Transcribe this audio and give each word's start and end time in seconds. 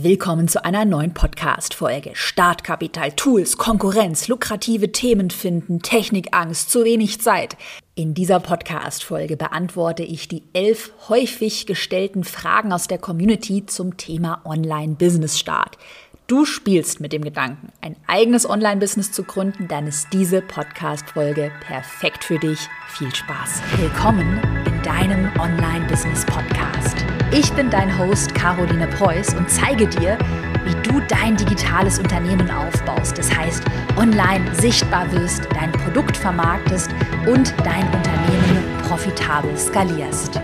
Willkommen 0.00 0.46
zu 0.46 0.64
einer 0.64 0.84
neuen 0.84 1.12
Podcast-Folge. 1.12 2.12
Startkapital, 2.14 3.10
Tools, 3.10 3.56
Konkurrenz, 3.58 4.28
lukrative 4.28 4.92
Themen 4.92 5.28
finden, 5.28 5.82
Technikangst, 5.82 6.70
zu 6.70 6.84
wenig 6.84 7.20
Zeit. 7.20 7.56
In 7.96 8.14
dieser 8.14 8.38
Podcast-Folge 8.38 9.36
beantworte 9.36 10.04
ich 10.04 10.28
die 10.28 10.44
elf 10.52 10.92
häufig 11.08 11.66
gestellten 11.66 12.22
Fragen 12.22 12.72
aus 12.72 12.86
der 12.86 12.98
Community 12.98 13.66
zum 13.66 13.96
Thema 13.96 14.40
Online-Business-Start. 14.44 15.78
Du 16.28 16.44
spielst 16.44 17.00
mit 17.00 17.12
dem 17.12 17.24
Gedanken, 17.24 17.72
ein 17.80 17.96
eigenes 18.06 18.48
Online-Business 18.48 19.10
zu 19.10 19.24
gründen, 19.24 19.66
dann 19.66 19.88
ist 19.88 20.06
diese 20.12 20.42
Podcast-Folge 20.42 21.50
perfekt 21.66 22.22
für 22.22 22.38
dich. 22.38 22.60
Viel 22.86 23.12
Spaß. 23.12 23.62
Willkommen 23.78 24.40
in 24.64 24.80
deinem 24.84 25.28
Online-Business-Podcast. 25.40 27.07
Ich 27.30 27.52
bin 27.52 27.68
dein 27.68 27.96
Host 27.98 28.34
Caroline 28.34 28.86
Preuß 28.86 29.34
und 29.34 29.50
zeige 29.50 29.86
dir, 29.86 30.16
wie 30.64 30.88
du 30.88 30.98
dein 31.08 31.36
digitales 31.36 31.98
Unternehmen 31.98 32.50
aufbaust. 32.50 33.18
Das 33.18 33.30
heißt, 33.36 33.62
online 33.98 34.54
sichtbar 34.54 35.12
wirst, 35.12 35.46
dein 35.52 35.70
Produkt 35.72 36.16
vermarktest 36.16 36.90
und 37.26 37.54
dein 37.64 37.84
Unternehmen 37.84 38.64
profitabel 38.82 39.54
skalierst. 39.58 40.40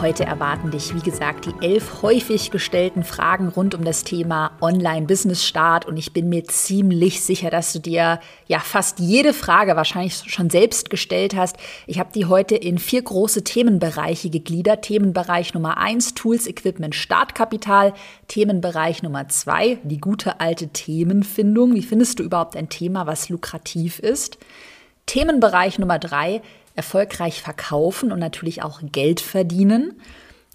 Heute 0.00 0.24
erwarten 0.24 0.70
dich, 0.70 0.94
wie 0.94 1.00
gesagt, 1.00 1.46
die 1.46 1.54
elf 1.60 2.02
häufig 2.02 2.52
gestellten 2.52 3.02
Fragen 3.02 3.48
rund 3.48 3.74
um 3.74 3.82
das 3.82 4.04
Thema 4.04 4.52
Online-Business-Start. 4.60 5.86
Und 5.86 5.96
ich 5.96 6.12
bin 6.12 6.28
mir 6.28 6.44
ziemlich 6.44 7.20
sicher, 7.20 7.50
dass 7.50 7.72
du 7.72 7.80
dir 7.80 8.20
ja 8.46 8.60
fast 8.60 9.00
jede 9.00 9.34
Frage 9.34 9.74
wahrscheinlich 9.74 10.22
schon 10.26 10.50
selbst 10.50 10.88
gestellt 10.88 11.34
hast. 11.34 11.56
Ich 11.88 11.98
habe 11.98 12.12
die 12.14 12.26
heute 12.26 12.54
in 12.54 12.78
vier 12.78 13.02
große 13.02 13.42
Themenbereiche 13.42 14.30
gegliedert. 14.30 14.82
Themenbereich 14.82 15.52
Nummer 15.52 15.78
eins, 15.78 16.14
Tools, 16.14 16.46
Equipment, 16.46 16.94
Startkapital. 16.94 17.92
Themenbereich 18.28 19.02
Nummer 19.02 19.26
zwei, 19.28 19.78
die 19.82 19.98
gute 19.98 20.38
alte 20.38 20.68
Themenfindung. 20.68 21.74
Wie 21.74 21.82
findest 21.82 22.20
du 22.20 22.22
überhaupt 22.22 22.56
ein 22.56 22.68
Thema, 22.68 23.08
was 23.08 23.30
lukrativ 23.30 23.98
ist? 23.98 24.38
Themenbereich 25.06 25.78
Nummer 25.80 25.98
drei, 25.98 26.42
erfolgreich 26.78 27.42
verkaufen 27.42 28.10
und 28.10 28.18
natürlich 28.20 28.62
auch 28.62 28.80
Geld 28.82 29.20
verdienen. 29.20 30.00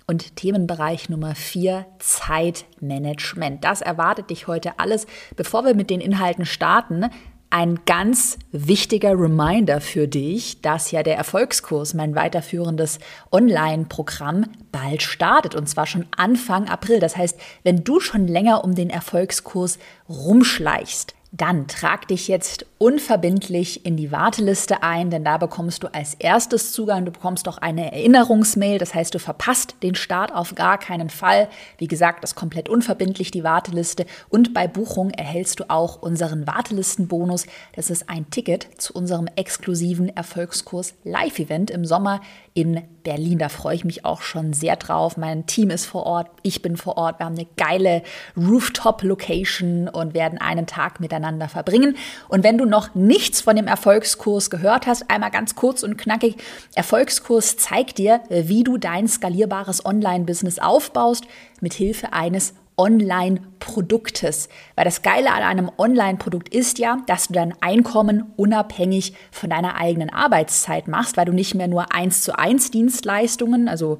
Und 0.08 0.36
Themenbereich 0.36 1.08
Nummer 1.08 1.36
vier, 1.36 1.86
Zeitmanagement. 2.00 3.64
Das 3.64 3.82
erwartet 3.82 4.32
dich 4.32 4.48
heute 4.48 4.80
alles. 4.80 5.06
Bevor 5.38 5.64
wir 5.64 5.76
mit 5.76 5.90
den 5.90 6.02
Inhalten 6.02 6.46
starten, 6.46 7.06
ein 7.50 7.82
ganz 7.86 8.40
wichtiger 8.52 9.12
Reminder 9.12 9.80
für 9.80 10.08
dich, 10.08 10.62
dass 10.62 10.90
ja 10.90 11.04
der 11.04 11.16
Erfolgskurs, 11.16 11.94
mein 11.94 12.16
weiterführendes 12.16 12.98
Online-Programm, 13.32 14.46
bald 14.72 15.04
startet 15.04 15.54
und 15.54 15.70
zwar 15.70 15.86
schon 15.86 16.08
Anfang 16.18 16.68
April. 16.68 17.00
Das 17.00 17.16
heißt, 17.16 17.40
wenn 17.62 17.84
du 17.84 18.00
schon 18.00 18.28
länger 18.28 18.64
um 18.64 18.74
den 18.74 18.90
Erfolgskurs 18.90 19.78
rumschleichst, 20.10 21.14
dann 21.36 21.67
trag 21.67 22.08
dich 22.08 22.28
jetzt 22.28 22.67
unverbindlich 22.78 23.88
in 23.88 23.98
die 23.98 24.12
Warteliste 24.12 24.84
ein, 24.84 25.09
denn 25.09 25.23
da 25.23 25.39
bekommst 25.39 25.81
du 25.81 25.88
als 25.88 26.14
erstes 26.14 26.72
Zugang. 26.72 27.06
Du 27.06 27.12
bekommst 27.12 27.48
auch 27.48 27.58
eine 27.58 27.92
Erinnerungsmail, 27.92 28.78
das 28.78 28.94
heißt, 28.94 29.16
du 29.16 29.17
verpasst 29.17 29.78
den 29.81 29.95
Start 29.95 30.31
auf 30.31 30.54
gar 30.54 30.78
keinen 30.78 31.09
Fall. 31.09 31.50
Wie 31.80 31.88
gesagt, 31.88 32.23
das 32.23 32.31
ist 32.31 32.36
komplett 32.36 32.70
unverbindlich, 32.70 33.31
die 33.31 33.44
Warteliste. 33.44 34.06
Und 34.30 34.54
bei 34.54 34.67
Buchung 34.67 35.09
erhältst 35.09 35.59
du 35.59 35.72
auch 35.72 36.04
unseren 36.04 36.45
Wartelistenbonus. 36.45 37.48
Das 37.76 37.89
ist 37.89 38.11
ein 38.11 38.30
Ticket 38.30 38.67
zu 38.78 38.94
unserem 38.94 39.28
exklusiven 39.36 40.16
Erfolgskurs 40.16 40.94
Live-Event 41.04 41.72
im 41.72 41.84
Sommer 41.84 42.22
in 42.54 42.84
Berlin. 43.04 43.40
Da 43.40 43.50
freue 43.50 43.76
ich 43.76 43.86
mich 43.86 44.06
auch 44.06 44.22
schon 44.22 44.54
sehr 44.54 44.76
drauf. 44.76 45.18
Mein 45.18 45.46
Team 45.46 45.70
ist 45.70 45.86
vor 45.86 46.06
Ort, 46.06 46.28
ich 46.42 46.62
bin 46.62 46.78
vor 46.78 46.98
Ort. 46.98 47.20
Wir 47.20 47.26
haben 47.26 47.38
eine 47.38 47.48
geile 47.58 48.04
Rooftop-Location 48.38 49.88
und 49.90 50.14
werden 50.14 50.40
einen 50.40 50.66
Tag 50.66 51.00
miteinander 51.00 51.50
verbringen. 51.50 51.98
Und 52.30 52.44
wenn 52.44 52.58
du 52.58 52.66
noch 52.66 52.95
nichts 52.95 53.42
von 53.42 53.56
dem 53.56 53.68
Erfolgskurs 53.68 54.50
gehört 54.50 54.88
hast, 54.88 55.10
einmal 55.10 55.32
ganz 55.32 55.55
kurz 55.55 55.83
und 55.83 55.98
knackig. 55.98 56.36
Erfolgskurs 56.76 57.58
zeigt 57.58 57.98
dir, 57.98 58.22
wie 58.30 58.64
du 58.64 58.77
dein 58.77 59.08
skalierbares 59.08 59.86
Online-Business 59.86 60.60
aufbaust 60.60 61.26
mit 61.61 61.73
Hilfe 61.73 62.14
eines 62.14 62.54
Online-Produktes. 62.78 64.50
Weil 64.76 64.86
das 64.86 65.02
Geile 65.02 65.32
an 65.32 65.44
einem 65.44 65.72
Online-Produkt 65.78 66.54
ist 66.54 66.80
ja, 66.80 66.98
dass 67.08 67.28
du 67.28 67.34
dein 67.34 67.54
Einkommen 67.61 68.32
unabhängig 68.36 69.14
von 69.32 69.50
deiner 69.50 69.76
eigenen 69.76 70.10
Arbeitszeit 70.10 70.88
machst, 70.88 71.17
weil 71.17 71.26
du 71.26 71.33
nicht 71.33 71.56
mehr 71.56 71.67
nur 71.67 71.94
eins 71.94 72.23
zu 72.23 72.38
eins 72.38 72.72
Dienstleistungen, 72.72 73.67
also 73.67 74.00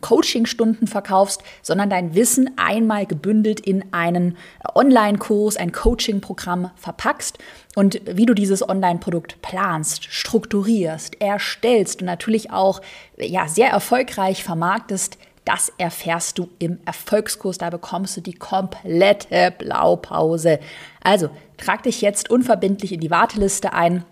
Coaching-Stunden 0.00 0.86
verkaufst, 0.86 1.42
sondern 1.62 1.88
dein 1.88 2.14
Wissen 2.14 2.50
einmal 2.56 3.06
gebündelt 3.06 3.60
in 3.60 3.84
einen 3.92 4.36
Online-Kurs, 4.74 5.56
ein 5.56 5.72
Coaching-Programm 5.72 6.70
verpackst 6.76 7.38
und 7.74 8.00
wie 8.04 8.26
du 8.26 8.34
dieses 8.34 8.68
Online-Produkt 8.68 9.40
planst, 9.40 10.04
strukturierst, 10.04 11.20
erstellst 11.20 12.02
und 12.02 12.06
natürlich 12.06 12.50
auch 12.50 12.82
ja, 13.16 13.48
sehr 13.48 13.70
erfolgreich 13.70 14.44
vermarktest, 14.44 15.18
das 15.48 15.72
erfährst 15.78 16.36
du 16.36 16.50
im 16.58 16.78
Erfolgskurs. 16.84 17.56
Da 17.56 17.70
bekommst 17.70 18.18
du 18.18 18.20
die 18.20 18.34
komplette 18.34 19.50
Blaupause. 19.56 20.60
Also 21.02 21.30
trag 21.56 21.82
dich 21.84 22.02
jetzt 22.02 22.30
unverbindlich 22.30 22.92
in 22.92 23.00
die 23.00 23.10
Warteliste 23.10 23.72
ein. 23.72 24.04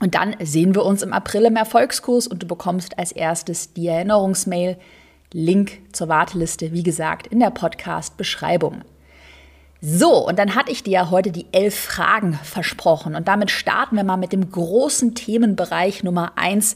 Und 0.00 0.14
dann 0.14 0.36
sehen 0.38 0.74
wir 0.74 0.84
uns 0.84 1.02
im 1.02 1.14
April 1.14 1.46
im 1.46 1.56
Erfolgskurs 1.56 2.26
und 2.26 2.42
du 2.42 2.46
bekommst 2.46 2.98
als 2.98 3.10
erstes 3.10 3.72
die 3.72 3.86
Erinnerungsmail. 3.86 4.76
Link 5.32 5.80
zur 5.92 6.08
Warteliste, 6.08 6.72
wie 6.72 6.82
gesagt, 6.82 7.26
in 7.26 7.40
der 7.40 7.50
Podcast-Beschreibung. 7.50 8.82
So, 9.80 10.28
und 10.28 10.38
dann 10.38 10.54
hatte 10.54 10.72
ich 10.72 10.82
dir 10.82 10.92
ja 10.92 11.10
heute 11.10 11.32
die 11.32 11.46
elf 11.52 11.74
Fragen 11.74 12.34
versprochen. 12.34 13.14
Und 13.14 13.28
damit 13.28 13.50
starten 13.50 13.96
wir 13.96 14.04
mal 14.04 14.16
mit 14.18 14.32
dem 14.32 14.50
großen 14.50 15.14
Themenbereich 15.14 16.02
Nummer 16.02 16.32
eins 16.36 16.74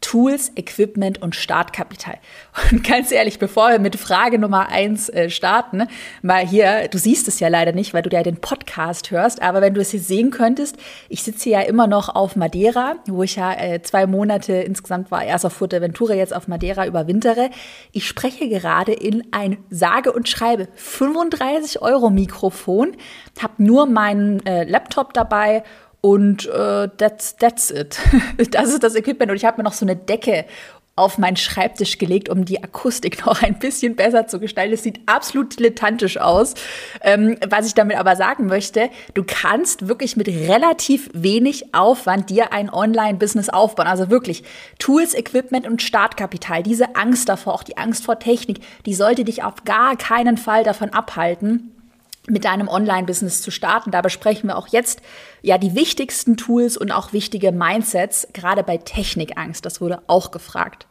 Tools, 0.00 0.52
Equipment 0.54 1.22
und 1.22 1.34
Startkapital. 1.34 2.18
Und 2.70 2.84
ganz 2.84 3.10
ehrlich, 3.10 3.38
bevor 3.38 3.70
wir 3.70 3.78
mit 3.78 3.96
Frage 3.96 4.38
Nummer 4.38 4.68
eins 4.68 5.08
äh, 5.08 5.30
starten, 5.30 5.88
mal 6.22 6.46
hier, 6.46 6.88
du 6.88 6.98
siehst 6.98 7.26
es 7.26 7.40
ja 7.40 7.48
leider 7.48 7.72
nicht, 7.72 7.94
weil 7.94 8.02
du 8.02 8.14
ja 8.14 8.22
den 8.22 8.36
Podcast 8.36 9.10
hörst, 9.10 9.40
aber 9.40 9.60
wenn 9.62 9.74
du 9.74 9.80
es 9.80 9.92
jetzt 9.92 10.06
sehen 10.06 10.30
könntest, 10.30 10.76
ich 11.08 11.22
sitze 11.22 11.48
ja 11.48 11.62
immer 11.62 11.86
noch 11.86 12.14
auf 12.14 12.36
Madeira, 12.36 12.96
wo 13.06 13.22
ich 13.22 13.36
ja 13.36 13.54
äh, 13.54 13.80
zwei 13.82 14.06
Monate 14.06 14.52
insgesamt 14.52 15.10
war, 15.10 15.24
erst 15.24 15.46
auf 15.46 15.54
Fuerteventura, 15.54 16.14
jetzt 16.14 16.34
auf 16.34 16.48
Madeira 16.48 16.86
überwintere. 16.86 17.50
Ich 17.92 18.06
spreche 18.06 18.48
gerade 18.48 18.92
in 18.92 19.26
ein 19.32 19.56
sage 19.70 20.12
und 20.12 20.28
schreibe 20.28 20.68
35 20.74 21.80
Euro 21.80 22.10
Mikrofon, 22.10 22.96
habe 23.42 23.54
nur 23.62 23.86
meinen 23.86 24.44
äh, 24.46 24.64
Laptop 24.64 25.14
dabei 25.14 25.64
und 26.04 26.44
äh, 26.44 26.90
that's, 26.98 27.34
that's 27.36 27.70
it. 27.70 27.98
Das 28.50 28.68
ist 28.68 28.82
das 28.82 28.94
Equipment. 28.94 29.30
Und 29.30 29.38
ich 29.38 29.46
habe 29.46 29.56
mir 29.56 29.64
noch 29.64 29.72
so 29.72 29.86
eine 29.86 29.96
Decke 29.96 30.44
auf 30.96 31.16
meinen 31.16 31.38
Schreibtisch 31.38 31.96
gelegt, 31.96 32.28
um 32.28 32.44
die 32.44 32.62
Akustik 32.62 33.24
noch 33.26 33.40
ein 33.40 33.58
bisschen 33.58 33.96
besser 33.96 34.26
zu 34.26 34.38
gestalten. 34.38 34.74
Es 34.74 34.82
sieht 34.82 35.00
absolut 35.06 35.58
dilettantisch 35.58 36.18
aus. 36.18 36.56
Ähm, 37.00 37.38
was 37.48 37.66
ich 37.66 37.72
damit 37.72 37.96
aber 37.96 38.16
sagen 38.16 38.44
möchte, 38.48 38.90
du 39.14 39.24
kannst 39.26 39.88
wirklich 39.88 40.14
mit 40.14 40.28
relativ 40.28 41.08
wenig 41.14 41.74
Aufwand 41.74 42.28
dir 42.28 42.52
ein 42.52 42.68
Online-Business 42.68 43.48
aufbauen. 43.48 43.86
Also 43.86 44.10
wirklich 44.10 44.44
Tools, 44.78 45.14
Equipment 45.14 45.66
und 45.66 45.80
Startkapital. 45.80 46.62
Diese 46.62 46.96
Angst 46.96 47.30
davor, 47.30 47.54
auch 47.54 47.62
die 47.62 47.78
Angst 47.78 48.04
vor 48.04 48.18
Technik, 48.18 48.58
die 48.84 48.92
sollte 48.92 49.24
dich 49.24 49.42
auf 49.42 49.64
gar 49.64 49.96
keinen 49.96 50.36
Fall 50.36 50.64
davon 50.64 50.90
abhalten, 50.90 51.74
mit 52.28 52.44
deinem 52.44 52.68
Online-Business 52.68 53.42
zu 53.42 53.50
starten. 53.50 53.90
Da 53.90 54.00
besprechen 54.00 54.48
wir 54.48 54.56
auch 54.56 54.68
jetzt 54.68 55.02
ja 55.42 55.58
die 55.58 55.74
wichtigsten 55.74 56.36
Tools 56.36 56.76
und 56.76 56.90
auch 56.90 57.12
wichtige 57.12 57.52
Mindsets, 57.52 58.28
gerade 58.32 58.62
bei 58.62 58.78
Technikangst. 58.78 59.64
Das 59.64 59.80
wurde 59.80 60.02
auch 60.06 60.30
gefragt. 60.30 60.86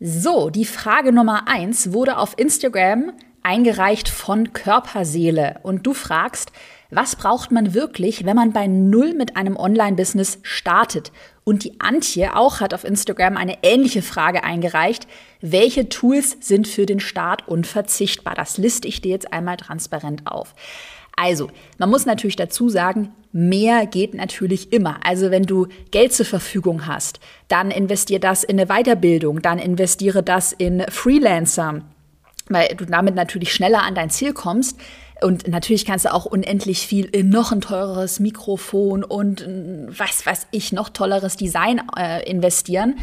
So, 0.00 0.50
die 0.50 0.64
Frage 0.64 1.12
Nummer 1.12 1.48
eins 1.48 1.92
wurde 1.92 2.18
auf 2.18 2.34
Instagram 2.36 3.12
eingereicht 3.42 4.08
von 4.08 4.52
Körperseele 4.52 5.60
und 5.62 5.86
du 5.86 5.94
fragst, 5.94 6.52
was 6.90 7.16
braucht 7.16 7.50
man 7.50 7.74
wirklich, 7.74 8.24
wenn 8.24 8.36
man 8.36 8.52
bei 8.52 8.66
Null 8.66 9.14
mit 9.14 9.36
einem 9.36 9.56
Online-Business 9.56 10.38
startet? 10.42 11.12
Und 11.48 11.64
die 11.64 11.80
Antje 11.80 12.36
auch 12.36 12.60
hat 12.60 12.74
auf 12.74 12.84
Instagram 12.84 13.38
eine 13.38 13.56
ähnliche 13.62 14.02
Frage 14.02 14.44
eingereicht. 14.44 15.08
Welche 15.40 15.88
Tools 15.88 16.36
sind 16.40 16.68
für 16.68 16.84
den 16.84 17.00
Start 17.00 17.48
unverzichtbar? 17.48 18.34
Das 18.34 18.58
liste 18.58 18.86
ich 18.86 19.00
dir 19.00 19.12
jetzt 19.12 19.32
einmal 19.32 19.56
transparent 19.56 20.26
auf. 20.26 20.54
Also, 21.16 21.48
man 21.78 21.88
muss 21.88 22.04
natürlich 22.04 22.36
dazu 22.36 22.68
sagen, 22.68 23.14
mehr 23.32 23.86
geht 23.86 24.12
natürlich 24.12 24.74
immer. 24.74 25.00
Also, 25.06 25.30
wenn 25.30 25.44
du 25.44 25.68
Geld 25.90 26.12
zur 26.12 26.26
Verfügung 26.26 26.86
hast, 26.86 27.18
dann 27.48 27.70
investiere 27.70 28.20
das 28.20 28.44
in 28.44 28.60
eine 28.60 28.66
Weiterbildung, 28.66 29.40
dann 29.40 29.58
investiere 29.58 30.22
das 30.22 30.52
in 30.52 30.84
Freelancer, 30.90 31.80
weil 32.48 32.74
du 32.76 32.84
damit 32.84 33.14
natürlich 33.14 33.52
schneller 33.52 33.82
an 33.82 33.94
dein 33.94 34.10
Ziel 34.10 34.32
kommst. 34.32 34.78
Und 35.20 35.48
natürlich 35.48 35.84
kannst 35.84 36.04
du 36.04 36.14
auch 36.14 36.26
unendlich 36.26 36.86
viel 36.86 37.06
in 37.06 37.28
noch 37.28 37.50
ein 37.50 37.60
teureres 37.60 38.20
Mikrofon 38.20 39.02
und 39.02 39.44
was 39.88 40.24
weiß 40.24 40.46
ich, 40.52 40.72
noch 40.72 40.90
tolleres 40.90 41.36
Design 41.36 41.82
äh, 41.98 42.28
investieren. 42.28 42.96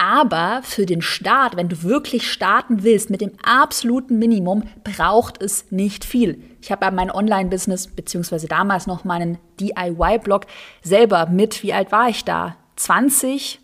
Aber 0.00 0.62
für 0.62 0.86
den 0.86 1.02
Start, 1.02 1.56
wenn 1.56 1.68
du 1.68 1.82
wirklich 1.82 2.30
starten 2.30 2.84
willst 2.84 3.10
mit 3.10 3.20
dem 3.20 3.32
absoluten 3.42 4.18
Minimum, 4.18 4.62
braucht 4.82 5.42
es 5.42 5.70
nicht 5.70 6.06
viel. 6.06 6.40
Ich 6.62 6.72
habe 6.72 6.90
mein 6.90 7.10
Online-Business, 7.10 7.88
beziehungsweise 7.88 8.48
damals 8.48 8.86
noch 8.86 9.04
meinen 9.04 9.36
DIY-Blog 9.60 10.46
selber 10.82 11.26
mit, 11.26 11.62
wie 11.62 11.74
alt 11.74 11.92
war 11.92 12.08
ich 12.08 12.24
da? 12.24 12.56
20, 12.76 13.60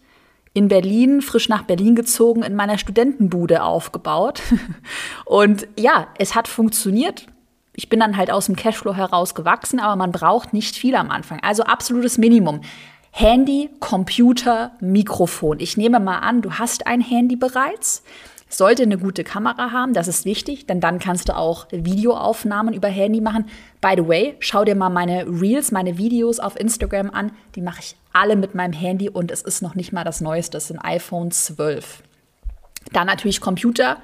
in 0.56 0.68
Berlin, 0.68 1.20
frisch 1.20 1.50
nach 1.50 1.64
Berlin 1.64 1.94
gezogen, 1.94 2.42
in 2.42 2.54
meiner 2.54 2.78
Studentenbude 2.78 3.62
aufgebaut. 3.62 4.40
Und 5.26 5.68
ja, 5.78 6.06
es 6.18 6.34
hat 6.34 6.48
funktioniert. 6.48 7.26
Ich 7.74 7.90
bin 7.90 8.00
dann 8.00 8.16
halt 8.16 8.30
aus 8.30 8.46
dem 8.46 8.56
Cashflow 8.56 8.94
heraus 8.94 9.34
gewachsen, 9.34 9.80
aber 9.80 9.96
man 9.96 10.12
braucht 10.12 10.54
nicht 10.54 10.74
viel 10.76 10.94
am 10.94 11.10
Anfang. 11.10 11.40
Also 11.42 11.64
absolutes 11.64 12.16
Minimum. 12.16 12.62
Handy, 13.10 13.68
Computer, 13.80 14.72
Mikrofon. 14.80 15.60
Ich 15.60 15.76
nehme 15.76 16.00
mal 16.00 16.20
an, 16.20 16.40
du 16.40 16.52
hast 16.54 16.86
ein 16.86 17.02
Handy 17.02 17.36
bereits. 17.36 18.02
Sollte 18.48 18.84
eine 18.84 18.96
gute 18.96 19.24
Kamera 19.24 19.72
haben, 19.72 19.92
das 19.92 20.06
ist 20.06 20.24
wichtig, 20.24 20.66
denn 20.66 20.80
dann 20.80 21.00
kannst 21.00 21.28
du 21.28 21.36
auch 21.36 21.66
Videoaufnahmen 21.72 22.74
über 22.74 22.88
Handy 22.88 23.20
machen. 23.20 23.46
By 23.80 23.94
the 23.96 24.06
way, 24.06 24.36
schau 24.38 24.64
dir 24.64 24.76
mal 24.76 24.88
meine 24.88 25.26
Reels, 25.26 25.72
meine 25.72 25.98
Videos 25.98 26.38
auf 26.38 26.58
Instagram 26.58 27.10
an. 27.10 27.32
Die 27.56 27.60
mache 27.60 27.80
ich 27.80 27.96
alle 28.12 28.36
mit 28.36 28.54
meinem 28.54 28.72
Handy 28.72 29.10
und 29.10 29.32
es 29.32 29.42
ist 29.42 29.62
noch 29.62 29.74
nicht 29.74 29.92
mal 29.92 30.04
das 30.04 30.20
Neueste, 30.20 30.56
es 30.58 30.70
ist 30.70 30.76
ein 30.76 30.84
iPhone 30.84 31.32
12. 31.32 32.04
Dann 32.92 33.08
natürlich 33.08 33.40
Computer. 33.40 33.98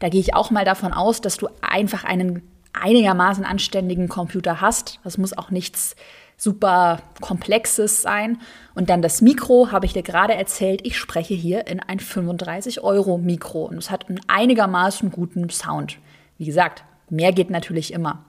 Da 0.00 0.08
gehe 0.08 0.20
ich 0.20 0.34
auch 0.34 0.50
mal 0.50 0.64
davon 0.64 0.92
aus, 0.92 1.20
dass 1.20 1.36
du 1.36 1.48
einfach 1.62 2.02
einen 2.02 2.42
einigermaßen 2.72 3.44
anständigen 3.44 4.08
Computer 4.08 4.60
hast. 4.60 4.98
Das 5.04 5.16
muss 5.16 5.36
auch 5.36 5.50
nichts 5.50 5.96
super 6.36 7.00
komplexes 7.20 8.02
sein. 8.02 8.38
Und 8.74 8.90
dann 8.90 9.02
das 9.02 9.22
Mikro, 9.22 9.72
habe 9.72 9.86
ich 9.86 9.92
dir 9.92 10.02
gerade 10.02 10.34
erzählt, 10.34 10.80
ich 10.84 10.98
spreche 10.98 11.34
hier 11.34 11.66
in 11.66 11.80
ein 11.80 11.98
35-Euro-Mikro 11.98 13.64
und 13.64 13.78
es 13.78 13.90
hat 13.90 14.08
einen 14.08 14.20
einigermaßen 14.28 15.10
guten 15.10 15.48
Sound. 15.50 15.98
Wie 16.38 16.44
gesagt, 16.44 16.84
mehr 17.08 17.32
geht 17.32 17.50
natürlich 17.50 17.92
immer. 17.92 18.24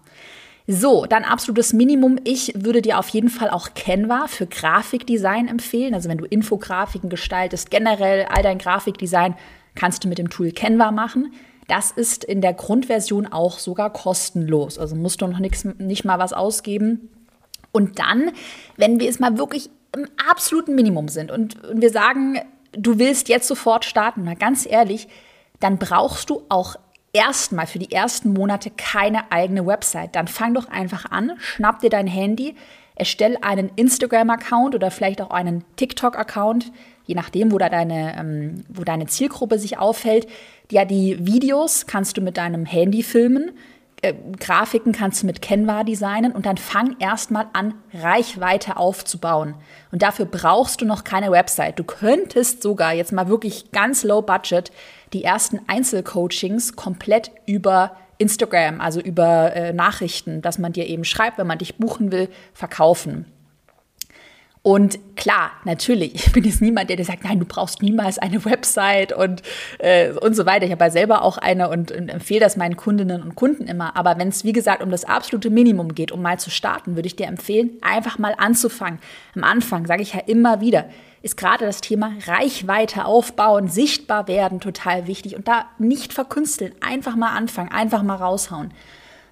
So, 0.69 1.05
dann 1.05 1.23
absolutes 1.23 1.71
Minimum. 1.71 2.19
Ich 2.25 2.51
würde 2.53 2.81
dir 2.81 2.99
auf 2.99 3.07
jeden 3.09 3.29
Fall 3.29 3.49
auch 3.49 3.69
Canva 3.73 4.27
für 4.27 4.47
Grafikdesign 4.47 5.47
empfehlen. 5.47 5.93
Also 5.93 6.09
wenn 6.09 6.17
du 6.17 6.25
Infografiken 6.25 7.09
gestaltest, 7.09 7.71
generell 7.71 8.25
all 8.25 8.43
dein 8.43 8.57
Grafikdesign 8.57 9.35
kannst 9.75 10.03
du 10.03 10.09
mit 10.09 10.17
dem 10.17 10.29
Tool 10.29 10.51
Canva 10.51 10.91
machen. 10.91 11.33
Das 11.69 11.91
ist 11.91 12.25
in 12.25 12.41
der 12.41 12.53
Grundversion 12.53 13.27
auch 13.27 13.59
sogar 13.59 13.91
kostenlos. 13.93 14.77
Also 14.77 14.95
musst 14.97 15.21
du 15.21 15.27
noch 15.27 15.39
nix, 15.39 15.63
nicht 15.63 16.03
mal 16.03 16.19
was 16.19 16.33
ausgeben. 16.33 17.09
Und 17.77 17.99
dann, 17.99 18.31
wenn 18.75 18.99
wir 18.99 19.07
es 19.07 19.19
mal 19.19 19.37
wirklich 19.37 19.69
im 19.95 20.07
absoluten 20.31 20.73
Minimum 20.73 21.09
sind 21.09 21.29
und, 21.29 21.63
und 21.63 21.79
wir 21.79 21.91
sagen, 21.91 22.39
du 22.71 22.97
willst 22.97 23.29
jetzt 23.29 23.47
sofort 23.47 23.85
starten, 23.85 24.23
mal 24.23 24.35
ganz 24.35 24.65
ehrlich, 24.65 25.07
dann 25.59 25.77
brauchst 25.77 26.31
du 26.31 26.41
auch 26.49 26.75
erstmal 27.13 27.67
für 27.67 27.77
die 27.77 27.91
ersten 27.91 28.33
Monate 28.33 28.71
keine 28.75 29.31
eigene 29.31 29.67
Website. 29.67 30.15
Dann 30.15 30.27
fang 30.27 30.55
doch 30.55 30.69
einfach 30.69 31.05
an, 31.11 31.33
schnapp 31.37 31.81
dir 31.81 31.91
dein 31.91 32.07
Handy, 32.07 32.55
erstell 32.95 33.37
einen 33.41 33.69
Instagram-Account 33.75 34.73
oder 34.73 34.89
vielleicht 34.89 35.21
auch 35.21 35.29
einen 35.29 35.63
TikTok-Account, 35.75 36.71
je 37.05 37.13
nachdem, 37.13 37.51
wo, 37.51 37.59
da 37.59 37.69
deine, 37.69 38.17
ähm, 38.17 38.63
wo 38.69 38.83
deine 38.85 39.05
Zielgruppe 39.05 39.59
sich 39.59 39.77
aufhält. 39.77 40.25
Ja, 40.71 40.83
die 40.83 41.27
Videos 41.27 41.85
kannst 41.85 42.17
du 42.17 42.21
mit 42.21 42.37
deinem 42.37 42.65
Handy 42.65 43.03
filmen 43.03 43.51
äh, 44.01 44.13
Grafiken 44.39 44.91
kannst 44.91 45.23
du 45.23 45.25
mit 45.25 45.41
Canva 45.41 45.83
designen 45.83 46.31
und 46.31 46.45
dann 46.45 46.57
fang 46.57 46.95
erstmal 46.99 47.47
an, 47.53 47.73
Reichweite 47.93 48.77
aufzubauen. 48.77 49.55
Und 49.91 50.03
dafür 50.03 50.25
brauchst 50.25 50.81
du 50.81 50.85
noch 50.85 51.03
keine 51.03 51.31
Website. 51.31 51.79
Du 51.79 51.83
könntest 51.83 52.61
sogar 52.61 52.93
jetzt 52.93 53.11
mal 53.11 53.27
wirklich 53.27 53.71
ganz 53.71 54.03
low 54.03 54.21
budget 54.21 54.71
die 55.13 55.23
ersten 55.23 55.61
Einzelcoachings 55.67 56.75
komplett 56.75 57.31
über 57.45 57.95
Instagram, 58.17 58.81
also 58.81 58.99
über 58.99 59.55
äh, 59.55 59.73
Nachrichten, 59.73 60.41
dass 60.41 60.57
man 60.57 60.73
dir 60.73 60.87
eben 60.87 61.03
schreibt, 61.03 61.37
wenn 61.37 61.47
man 61.47 61.59
dich 61.59 61.77
buchen 61.77 62.11
will, 62.11 62.29
verkaufen. 62.53 63.25
Und 64.67 64.99
klar, 65.15 65.51
natürlich, 65.63 66.13
ich 66.27 66.33
bin 66.33 66.43
jetzt 66.43 66.61
niemand, 66.61 66.89
der 66.89 66.97
dir 66.97 67.05
sagt, 67.05 67.23
nein, 67.23 67.39
du 67.39 67.45
brauchst 67.45 67.81
niemals 67.81 68.19
eine 68.19 68.43
Website 68.43 69.13
und, 69.13 69.41
äh, 69.79 70.11
und 70.11 70.35
so 70.35 70.45
weiter. 70.45 70.65
Ich 70.65 70.71
habe 70.73 70.83
ja 70.83 70.91
selber 70.91 71.21
auch 71.21 71.37
eine 71.37 71.69
und, 71.69 71.89
und 71.89 72.09
empfehle 72.09 72.41
das 72.41 72.57
meinen 72.57 72.75
Kundinnen 72.75 73.23
und 73.23 73.35
Kunden 73.35 73.65
immer. 73.65 73.95
Aber 73.95 74.17
wenn 74.17 74.27
es, 74.27 74.43
wie 74.43 74.51
gesagt, 74.51 74.83
um 74.83 74.91
das 74.91 75.05
absolute 75.05 75.49
Minimum 75.49 75.95
geht, 75.95 76.11
um 76.11 76.21
mal 76.21 76.37
zu 76.37 76.49
starten, 76.49 76.97
würde 76.97 77.07
ich 77.07 77.15
dir 77.15 77.27
empfehlen, 77.27 77.77
einfach 77.79 78.19
mal 78.19 78.35
anzufangen. 78.37 78.99
Am 79.35 79.45
Anfang, 79.45 79.85
sage 79.85 80.01
ich 80.01 80.15
ja 80.15 80.19
immer 80.27 80.59
wieder, 80.59 80.89
ist 81.21 81.37
gerade 81.37 81.63
das 81.63 81.79
Thema 81.79 82.11
Reichweite 82.25 83.05
aufbauen, 83.05 83.69
sichtbar 83.69 84.27
werden 84.27 84.59
total 84.59 85.07
wichtig 85.07 85.37
und 85.37 85.47
da 85.47 85.67
nicht 85.79 86.11
verkünsteln, 86.11 86.73
einfach 86.81 87.15
mal 87.15 87.33
anfangen, 87.33 87.71
einfach 87.71 88.03
mal 88.03 88.15
raushauen. 88.15 88.73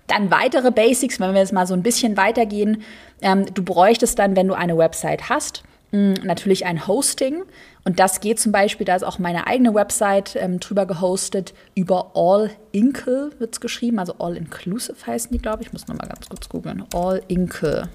Dann 0.07 0.31
weitere 0.31 0.71
Basics, 0.71 1.19
wenn 1.19 1.33
wir 1.33 1.41
jetzt 1.41 1.53
mal 1.53 1.65
so 1.65 1.73
ein 1.73 1.83
bisschen 1.83 2.17
weitergehen. 2.17 2.83
Ähm, 3.21 3.45
du 3.53 3.63
bräuchtest 3.63 4.19
dann, 4.19 4.35
wenn 4.35 4.47
du 4.47 4.53
eine 4.53 4.77
Website 4.77 5.29
hast, 5.29 5.63
hm, 5.91 6.13
natürlich 6.23 6.65
ein 6.65 6.87
Hosting. 6.87 7.43
Und 7.83 7.99
das 7.99 8.19
geht 8.19 8.39
zum 8.39 8.51
Beispiel, 8.51 8.85
da 8.85 8.95
ist 8.95 9.03
auch 9.03 9.19
meine 9.19 9.47
eigene 9.47 9.73
Website 9.73 10.35
ähm, 10.35 10.59
drüber 10.59 10.85
gehostet, 10.85 11.53
über 11.75 12.11
All 12.15 12.49
Inkle 12.71 13.31
wird 13.37 13.53
es 13.53 13.61
geschrieben, 13.61 13.99
also 13.99 14.15
All 14.19 14.35
Inclusive 14.35 15.05
heißen 15.05 15.31
die, 15.31 15.37
glaube 15.37 15.61
ich. 15.61 15.67
Ich 15.67 15.73
muss 15.73 15.87
nochmal 15.87 16.07
ganz 16.07 16.27
kurz 16.27 16.49
googeln. 16.49 16.83
All 16.93 17.21
Inkle. 17.27 17.89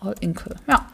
All 0.00 0.14
Inkle, 0.20 0.56
ja. 0.68 0.86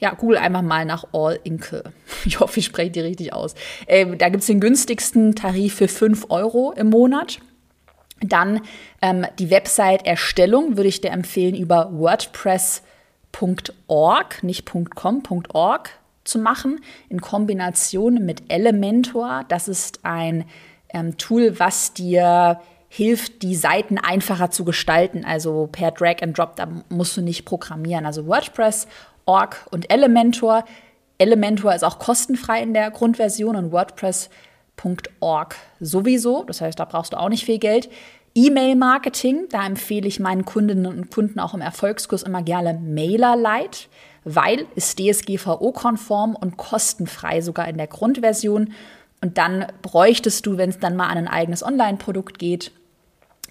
Ja, 0.00 0.14
google 0.14 0.38
einfach 0.38 0.62
mal 0.62 0.84
nach 0.84 1.04
All 1.12 1.38
Inkle. 1.44 1.84
Ich 2.24 2.40
hoffe, 2.40 2.60
ich 2.60 2.66
spreche 2.66 2.90
die 2.90 3.00
richtig 3.00 3.32
aus. 3.32 3.54
Ähm, 3.86 4.18
da 4.18 4.28
gibt 4.28 4.42
es 4.42 4.46
den 4.46 4.60
günstigsten 4.60 5.34
Tarif 5.34 5.74
für 5.74 5.88
5 5.88 6.26
Euro 6.30 6.72
im 6.72 6.90
Monat. 6.90 7.40
Dann 8.20 8.60
ähm, 9.00 9.26
die 9.38 9.50
Website-Erstellung 9.50 10.76
würde 10.76 10.88
ich 10.88 11.00
dir 11.00 11.10
empfehlen, 11.10 11.54
über 11.54 11.90
WordPress.org, 11.92 12.82
nicht 14.42 14.68
.com, 14.94 15.22
.org 15.52 15.90
zu 16.24 16.38
machen, 16.38 16.80
in 17.08 17.20
Kombination 17.20 18.26
mit 18.26 18.50
Elementor. 18.52 19.44
Das 19.48 19.68
ist 19.68 20.04
ein 20.04 20.44
ähm, 20.90 21.16
Tool, 21.16 21.58
was 21.58 21.94
dir 21.94 22.60
hilft, 22.88 23.42
die 23.42 23.54
Seiten 23.54 23.98
einfacher 23.98 24.50
zu 24.50 24.64
gestalten. 24.64 25.24
Also 25.24 25.68
per 25.70 25.90
Drag 25.90 26.22
and 26.22 26.36
Drop, 26.36 26.56
da 26.56 26.68
musst 26.88 27.16
du 27.16 27.22
nicht 27.22 27.44
programmieren. 27.44 28.06
Also 28.06 28.26
WordPress, 28.26 28.88
Org 29.26 29.66
und 29.70 29.92
Elementor. 29.92 30.64
Elementor 31.18 31.74
ist 31.74 31.84
auch 31.84 31.98
kostenfrei 31.98 32.62
in 32.62 32.74
der 32.74 32.90
Grundversion 32.90 33.56
und 33.56 33.72
WordPress 33.72 34.30
www.marketing.org 34.78 35.56
sowieso. 35.80 36.44
Das 36.44 36.60
heißt, 36.60 36.78
da 36.78 36.84
brauchst 36.84 37.12
du 37.12 37.18
auch 37.18 37.28
nicht 37.28 37.44
viel 37.44 37.58
Geld. 37.58 37.88
E-Mail-Marketing, 38.34 39.46
da 39.50 39.66
empfehle 39.66 40.06
ich 40.06 40.20
meinen 40.20 40.44
Kundinnen 40.44 40.86
und 40.86 41.10
Kunden 41.10 41.40
auch 41.40 41.54
im 41.54 41.60
Erfolgskurs 41.60 42.22
immer 42.22 42.42
gerne 42.42 42.74
MailerLite, 42.74 43.88
weil 44.24 44.66
ist 44.74 44.98
DSGVO-konform 44.98 46.36
und 46.36 46.56
kostenfrei 46.56 47.40
sogar 47.40 47.66
in 47.68 47.78
der 47.78 47.88
Grundversion. 47.88 48.72
Und 49.20 49.38
dann 49.38 49.66
bräuchtest 49.82 50.46
du, 50.46 50.56
wenn 50.56 50.70
es 50.70 50.78
dann 50.78 50.94
mal 50.94 51.08
an 51.08 51.18
ein 51.18 51.28
eigenes 51.28 51.64
Online-Produkt 51.64 52.38
geht, 52.38 52.70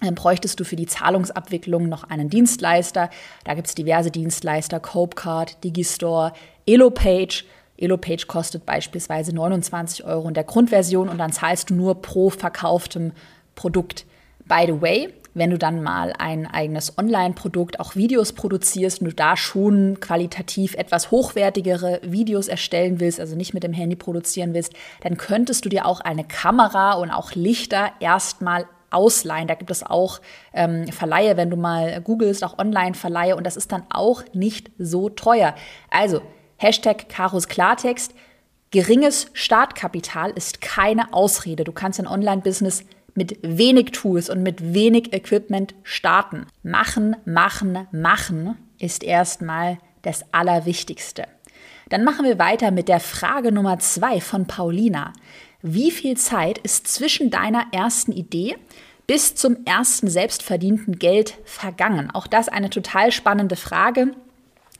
dann 0.00 0.14
bräuchtest 0.14 0.58
du 0.60 0.64
für 0.64 0.76
die 0.76 0.86
Zahlungsabwicklung 0.86 1.88
noch 1.88 2.04
einen 2.04 2.30
Dienstleister. 2.30 3.10
Da 3.44 3.54
gibt 3.54 3.66
es 3.66 3.74
diverse 3.74 4.12
Dienstleister, 4.12 4.78
Copecard, 4.78 5.62
Digistore, 5.64 6.32
Elopage. 6.66 7.44
Elopage 7.78 8.26
kostet 8.26 8.66
beispielsweise 8.66 9.34
29 9.34 10.04
Euro 10.04 10.28
in 10.28 10.34
der 10.34 10.44
Grundversion 10.44 11.08
und 11.08 11.18
dann 11.18 11.32
zahlst 11.32 11.70
du 11.70 11.74
nur 11.74 12.02
pro 12.02 12.30
verkauftem 12.30 13.12
Produkt. 13.54 14.04
By 14.46 14.64
the 14.66 14.80
way, 14.80 15.12
wenn 15.34 15.50
du 15.50 15.58
dann 15.58 15.82
mal 15.82 16.12
ein 16.18 16.46
eigenes 16.46 16.98
Online-Produkt, 16.98 17.80
auch 17.80 17.94
Videos 17.94 18.32
produzierst 18.32 19.00
und 19.00 19.06
du 19.08 19.14
da 19.14 19.36
schon 19.36 20.00
qualitativ 20.00 20.74
etwas 20.74 21.10
hochwertigere 21.10 22.00
Videos 22.02 22.48
erstellen 22.48 22.98
willst, 22.98 23.20
also 23.20 23.36
nicht 23.36 23.54
mit 23.54 23.62
dem 23.62 23.72
Handy 23.72 23.94
produzieren 23.94 24.54
willst, 24.54 24.72
dann 25.02 25.16
könntest 25.16 25.64
du 25.64 25.68
dir 25.68 25.86
auch 25.86 26.00
eine 26.00 26.24
Kamera 26.24 26.94
und 26.94 27.10
auch 27.10 27.32
Lichter 27.32 27.92
erstmal 28.00 28.66
ausleihen. 28.90 29.48
Da 29.48 29.54
gibt 29.54 29.70
es 29.70 29.84
auch 29.84 30.20
ähm, 30.52 30.88
Verleihe, 30.88 31.36
wenn 31.36 31.50
du 31.50 31.56
mal 31.56 32.00
googelst, 32.00 32.42
auch 32.42 32.58
Online-Verleihe 32.58 33.36
und 33.36 33.44
das 33.44 33.56
ist 33.56 33.70
dann 33.70 33.84
auch 33.90 34.24
nicht 34.32 34.70
so 34.78 35.08
teuer. 35.08 35.54
Also 35.90 36.22
Hashtag 36.58 37.08
Karos 37.08 37.46
Klartext. 37.48 38.14
Geringes 38.72 39.28
Startkapital 39.32 40.30
ist 40.32 40.60
keine 40.60 41.12
Ausrede. 41.14 41.64
Du 41.64 41.72
kannst 41.72 42.00
ein 42.00 42.08
Online-Business 42.08 42.84
mit 43.14 43.38
wenig 43.42 43.92
Tools 43.92 44.28
und 44.28 44.42
mit 44.42 44.74
wenig 44.74 45.12
Equipment 45.12 45.74
starten. 45.84 46.46
Machen, 46.64 47.16
machen, 47.24 47.86
machen 47.92 48.56
ist 48.78 49.04
erstmal 49.04 49.78
das 50.02 50.24
Allerwichtigste. 50.32 51.24
Dann 51.88 52.04
machen 52.04 52.26
wir 52.26 52.38
weiter 52.38 52.70
mit 52.70 52.88
der 52.88 53.00
Frage 53.00 53.52
Nummer 53.52 53.78
zwei 53.78 54.20
von 54.20 54.46
Paulina. 54.46 55.12
Wie 55.62 55.90
viel 55.90 56.16
Zeit 56.16 56.58
ist 56.58 56.88
zwischen 56.88 57.30
deiner 57.30 57.66
ersten 57.72 58.12
Idee 58.12 58.56
bis 59.06 59.34
zum 59.34 59.64
ersten 59.64 60.08
selbstverdienten 60.08 60.98
Geld 60.98 61.38
vergangen? 61.44 62.10
Auch 62.12 62.26
das 62.26 62.48
eine 62.48 62.68
total 62.68 63.10
spannende 63.12 63.56
Frage. 63.56 64.12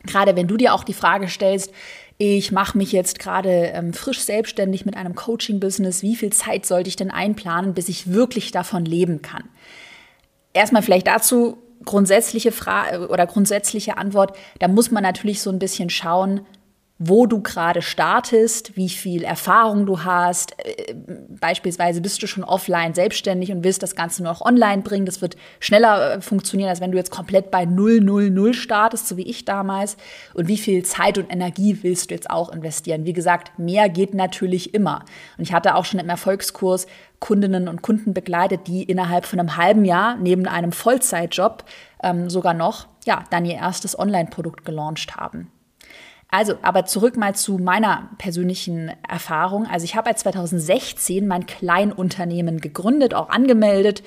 Gerade 0.04 0.36
wenn 0.36 0.46
du 0.46 0.56
dir 0.56 0.74
auch 0.74 0.84
die 0.84 0.94
Frage 0.94 1.28
stellst, 1.28 1.72
ich 2.18 2.50
mache 2.50 2.76
mich 2.76 2.90
jetzt 2.92 3.20
gerade 3.20 3.70
ähm, 3.74 3.92
frisch 3.92 4.20
selbstständig 4.20 4.84
mit 4.84 4.96
einem 4.96 5.14
Coaching-Business, 5.14 6.02
wie 6.02 6.16
viel 6.16 6.32
Zeit 6.32 6.66
sollte 6.66 6.88
ich 6.88 6.96
denn 6.96 7.12
einplanen, 7.12 7.74
bis 7.74 7.88
ich 7.88 8.12
wirklich 8.12 8.50
davon 8.50 8.84
leben 8.84 9.22
kann? 9.22 9.44
Erstmal 10.52 10.82
vielleicht 10.82 11.06
dazu 11.06 11.58
grundsätzliche 11.84 12.50
Frage 12.50 13.08
oder 13.08 13.26
grundsätzliche 13.26 13.96
Antwort, 13.96 14.36
da 14.58 14.66
muss 14.66 14.90
man 14.90 15.04
natürlich 15.04 15.40
so 15.40 15.50
ein 15.50 15.60
bisschen 15.60 15.90
schauen, 15.90 16.40
wo 16.98 17.26
du 17.26 17.40
gerade 17.40 17.80
startest, 17.80 18.76
wie 18.76 18.88
viel 18.88 19.22
Erfahrung 19.22 19.86
du 19.86 20.02
hast. 20.02 20.54
Äh, 20.58 20.94
beispielsweise 21.28 22.00
bist 22.00 22.20
du 22.22 22.26
schon 22.26 22.42
offline 22.42 22.92
selbstständig 22.92 23.52
und 23.52 23.62
willst 23.62 23.82
das 23.82 23.94
Ganze 23.94 24.22
nur 24.22 24.32
noch 24.32 24.40
online 24.40 24.82
bringen. 24.82 25.06
Das 25.06 25.22
wird 25.22 25.36
schneller 25.60 26.14
äh, 26.14 26.20
funktionieren, 26.20 26.68
als 26.68 26.80
wenn 26.80 26.90
du 26.90 26.98
jetzt 26.98 27.12
komplett 27.12 27.52
bei 27.52 27.66
000 27.66 28.52
startest, 28.52 29.06
so 29.06 29.16
wie 29.16 29.28
ich 29.28 29.44
damals. 29.44 29.96
Und 30.34 30.48
wie 30.48 30.58
viel 30.58 30.84
Zeit 30.84 31.18
und 31.18 31.32
Energie 31.32 31.78
willst 31.82 32.10
du 32.10 32.14
jetzt 32.14 32.30
auch 32.30 32.50
investieren? 32.50 33.04
Wie 33.04 33.12
gesagt, 33.12 33.58
mehr 33.58 33.88
geht 33.88 34.14
natürlich 34.14 34.74
immer. 34.74 35.04
Und 35.36 35.44
ich 35.44 35.52
hatte 35.52 35.76
auch 35.76 35.84
schon 35.84 36.00
im 36.00 36.08
Erfolgskurs 36.08 36.88
Kundinnen 37.20 37.68
und 37.68 37.82
Kunden 37.82 38.12
begleitet, 38.12 38.66
die 38.66 38.82
innerhalb 38.82 39.24
von 39.24 39.38
einem 39.38 39.56
halben 39.56 39.84
Jahr 39.84 40.16
neben 40.16 40.46
einem 40.46 40.72
Vollzeitjob 40.72 41.64
ähm, 42.02 42.28
sogar 42.28 42.54
noch 42.54 42.86
ja, 43.06 43.24
dann 43.30 43.44
ihr 43.44 43.56
erstes 43.56 43.98
Online-Produkt 43.98 44.64
gelauncht 44.64 45.16
haben. 45.16 45.50
Also, 46.30 46.54
aber 46.61 46.85
zurück 46.85 47.16
mal 47.16 47.35
zu 47.35 47.56
meiner 47.56 48.11
persönlichen 48.18 48.92
Erfahrung. 49.08 49.66
Also 49.66 49.85
ich 49.85 49.97
habe 49.97 50.14
2016 50.14 51.26
mein 51.26 51.47
Kleinunternehmen 51.47 52.61
gegründet, 52.61 53.14
auch 53.14 53.30
angemeldet. 53.30 54.02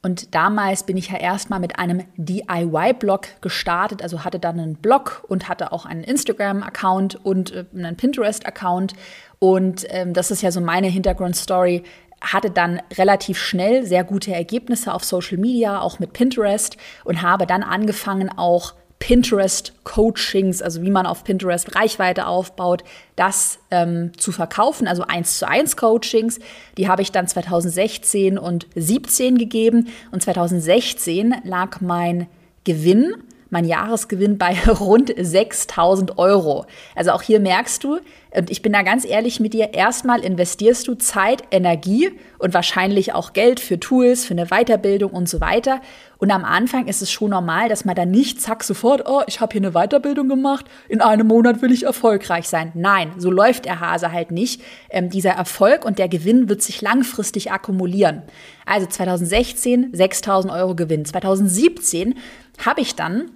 Und 0.00 0.36
damals 0.36 0.84
bin 0.84 0.96
ich 0.96 1.10
ja 1.10 1.18
erstmal 1.18 1.58
mit 1.58 1.80
einem 1.80 2.04
DIY-Blog 2.16 3.40
gestartet, 3.40 4.02
also 4.02 4.22
hatte 4.24 4.38
dann 4.38 4.60
einen 4.60 4.76
Blog 4.76 5.24
und 5.26 5.48
hatte 5.48 5.72
auch 5.72 5.86
einen 5.86 6.04
Instagram-Account 6.04 7.24
und 7.24 7.52
äh, 7.52 7.64
einen 7.74 7.96
Pinterest-Account. 7.96 8.94
Und 9.40 9.84
ähm, 9.88 10.14
das 10.14 10.30
ist 10.30 10.42
ja 10.42 10.52
so 10.52 10.60
meine 10.60 10.86
Hintergrundstory. 10.86 11.82
Hatte 12.20 12.50
dann 12.50 12.80
relativ 12.96 13.38
schnell 13.38 13.84
sehr 13.84 14.04
gute 14.04 14.32
Ergebnisse 14.32 14.94
auf 14.94 15.02
Social 15.02 15.38
Media, 15.38 15.80
auch 15.80 15.98
mit 15.98 16.12
Pinterest 16.12 16.76
und 17.04 17.22
habe 17.22 17.46
dann 17.46 17.64
angefangen, 17.64 18.30
auch 18.36 18.74
Pinterest-Coachings, 18.98 20.60
also 20.62 20.82
wie 20.82 20.90
man 20.90 21.06
auf 21.06 21.24
Pinterest 21.24 21.74
Reichweite 21.74 22.26
aufbaut, 22.26 22.82
das 23.16 23.58
ähm, 23.70 24.12
zu 24.16 24.32
verkaufen, 24.32 24.88
also 24.88 25.04
1 25.04 25.38
zu 25.38 25.48
1 25.48 25.76
Coachings. 25.76 26.40
Die 26.76 26.88
habe 26.88 27.02
ich 27.02 27.12
dann 27.12 27.26
2016 27.26 28.38
und 28.38 28.64
2017 28.72 29.38
gegeben 29.38 29.88
und 30.10 30.22
2016 30.22 31.36
lag 31.44 31.80
mein 31.80 32.26
Gewinn 32.64 33.14
mein 33.50 33.64
Jahresgewinn 33.64 34.38
bei 34.38 34.56
rund 34.80 35.12
6000 35.16 36.18
Euro. 36.18 36.66
Also 36.94 37.12
auch 37.12 37.22
hier 37.22 37.40
merkst 37.40 37.82
du, 37.84 37.98
und 38.34 38.50
ich 38.50 38.60
bin 38.60 38.74
da 38.74 38.82
ganz 38.82 39.06
ehrlich 39.06 39.40
mit 39.40 39.54
dir, 39.54 39.72
erstmal 39.72 40.20
investierst 40.20 40.86
du 40.86 40.94
Zeit, 40.94 41.44
Energie 41.50 42.10
und 42.38 42.52
wahrscheinlich 42.52 43.14
auch 43.14 43.32
Geld 43.32 43.58
für 43.58 43.80
Tools, 43.80 44.26
für 44.26 44.34
eine 44.34 44.46
Weiterbildung 44.46 45.12
und 45.12 45.28
so 45.28 45.40
weiter. 45.40 45.80
Und 46.18 46.30
am 46.30 46.44
Anfang 46.44 46.88
ist 46.88 47.00
es 47.00 47.10
schon 47.10 47.30
normal, 47.30 47.70
dass 47.70 47.86
man 47.86 47.94
dann 47.94 48.10
nicht 48.10 48.42
zack 48.42 48.64
sofort, 48.64 49.08
oh, 49.08 49.22
ich 49.26 49.40
habe 49.40 49.52
hier 49.52 49.62
eine 49.62 49.72
Weiterbildung 49.72 50.28
gemacht, 50.28 50.66
in 50.88 51.00
einem 51.00 51.26
Monat 51.26 51.62
will 51.62 51.72
ich 51.72 51.84
erfolgreich 51.84 52.48
sein. 52.48 52.72
Nein, 52.74 53.12
so 53.16 53.30
läuft 53.30 53.64
der 53.64 53.80
Hase 53.80 54.12
halt 54.12 54.30
nicht. 54.30 54.60
Ähm, 54.90 55.08
dieser 55.08 55.30
Erfolg 55.30 55.86
und 55.86 55.98
der 55.98 56.08
Gewinn 56.08 56.50
wird 56.50 56.60
sich 56.60 56.82
langfristig 56.82 57.50
akkumulieren. 57.50 58.22
Also 58.66 58.86
2016 58.86 59.90
6000 59.94 60.52
Euro 60.52 60.74
Gewinn. 60.74 61.04
2017 61.06 62.14
habe 62.58 62.82
ich 62.82 62.94
dann 62.94 63.30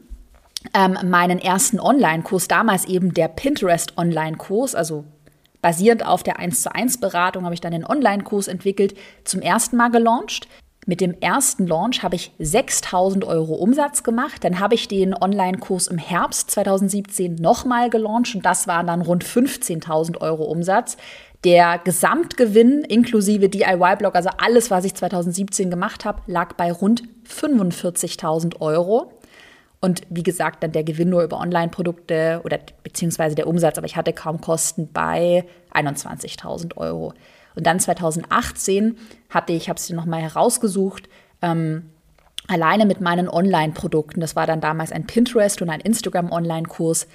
ähm, 0.75 0.99
meinen 1.05 1.39
ersten 1.39 1.81
Online-Kurs, 1.81 2.49
damals 2.49 2.85
eben 2.85 3.15
der 3.15 3.29
Pinterest 3.29 3.97
Online-Kurs, 3.99 4.75
also 4.75 5.05
basierend 5.61 6.05
auf 6.05 6.23
der 6.23 6.39
1 6.39 6.63
zu 6.63 6.75
1 6.75 6.99
Beratung 6.99 7.45
habe 7.45 7.55
ich 7.55 7.61
dann 7.61 7.73
den 7.73 7.87
Online-Kurs 7.87 8.49
entwickelt, 8.49 8.95
zum 9.25 9.41
ersten 9.41 9.77
Mal 9.77 9.91
gelauncht. 9.91 10.49
Mit 10.85 11.01
dem 11.01 11.15
ersten 11.21 11.69
Launch 11.69 12.03
habe 12.03 12.17
ich 12.17 12.33
6000 12.41 13.25
Euro 13.25 13.55
Umsatz 13.55 14.03
gemacht. 14.03 14.43
Dann 14.43 14.59
habe 14.59 14.75
ich 14.75 14.89
den 14.89 15.15
Online-Kurs 15.15 15.87
im 15.87 15.99
Herbst 15.99 16.51
2017 16.51 17.37
nochmal 17.37 17.89
gelauncht 17.89 18.35
und 18.35 18.45
das 18.45 18.67
waren 18.67 18.89
dann 18.89 19.01
rund 19.03 19.25
15.000 19.25 20.21
Euro 20.21 20.43
Umsatz. 20.43 20.97
Der 21.45 21.79
Gesamtgewinn 21.79 22.83
inklusive 22.83 23.49
DIY-Blog, 23.49 24.17
also 24.17 24.31
alles, 24.39 24.73
was 24.73 24.85
ich 24.85 24.95
2017 24.95 25.71
gemacht 25.71 26.05
habe, 26.05 26.23
lag 26.27 26.55
bei 26.55 26.73
rund 26.73 27.05
45.000 27.29 28.61
Euro. 28.61 29.13
Und 29.85 30.03
wie 30.09 30.23
gesagt, 30.23 30.63
dann 30.63 30.71
der 30.71 30.85
Gewinn 30.85 31.11
nur 31.11 31.25
über 31.25 31.41
Online-Produkte 31.41 32.41
oder 32.45 32.61
beziehungsweise 32.85 33.35
der 33.35 33.49
Umsatz, 33.49 33.77
aber 33.79 33.87
ich 33.87 33.97
hatte 33.97 34.13
kaum 34.13 34.41
Kosten 34.41 34.89
bei 34.93 35.45
21.000 35.75 36.77
Euro. 36.77 37.15
Und 37.57 37.67
dann 37.67 37.81
2018 37.81 38.97
hatte 39.29 39.53
ich, 39.53 39.69
habe 39.69 39.79
es 39.79 39.87
dir 39.89 39.97
nochmal 39.97 40.23
herausgesucht, 40.23 41.09
ähm, 41.43 41.91
alleine 42.47 42.87
mit 42.87 43.01
meinen 43.01 43.29
Online-Produkten, 43.29 44.21
das 44.21 44.37
war 44.37 44.47
dann 44.47 44.61
damals 44.61 44.93
ein 44.93 45.07
Pinterest 45.07 45.61
und 45.63 45.69
ein 45.69 45.81
Instagram-Online-Kurs, 45.81 47.09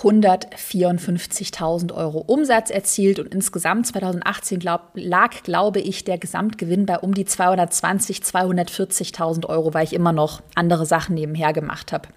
154.000 0.00 1.94
Euro 1.94 2.18
Umsatz 2.18 2.70
erzielt 2.70 3.18
und 3.20 3.32
insgesamt 3.32 3.86
2018 3.86 4.58
glaub, 4.58 4.90
lag, 4.94 5.42
glaube 5.44 5.80
ich, 5.80 6.04
der 6.04 6.18
Gesamtgewinn 6.18 6.84
bei 6.84 6.98
um 6.98 7.14
die 7.14 7.24
220, 7.24 8.18
240.000 8.18 9.46
Euro, 9.46 9.72
weil 9.72 9.84
ich 9.84 9.92
immer 9.92 10.12
noch 10.12 10.42
andere 10.54 10.84
Sachen 10.84 11.14
nebenher 11.14 11.52
gemacht 11.52 11.92
habe. 11.92 12.08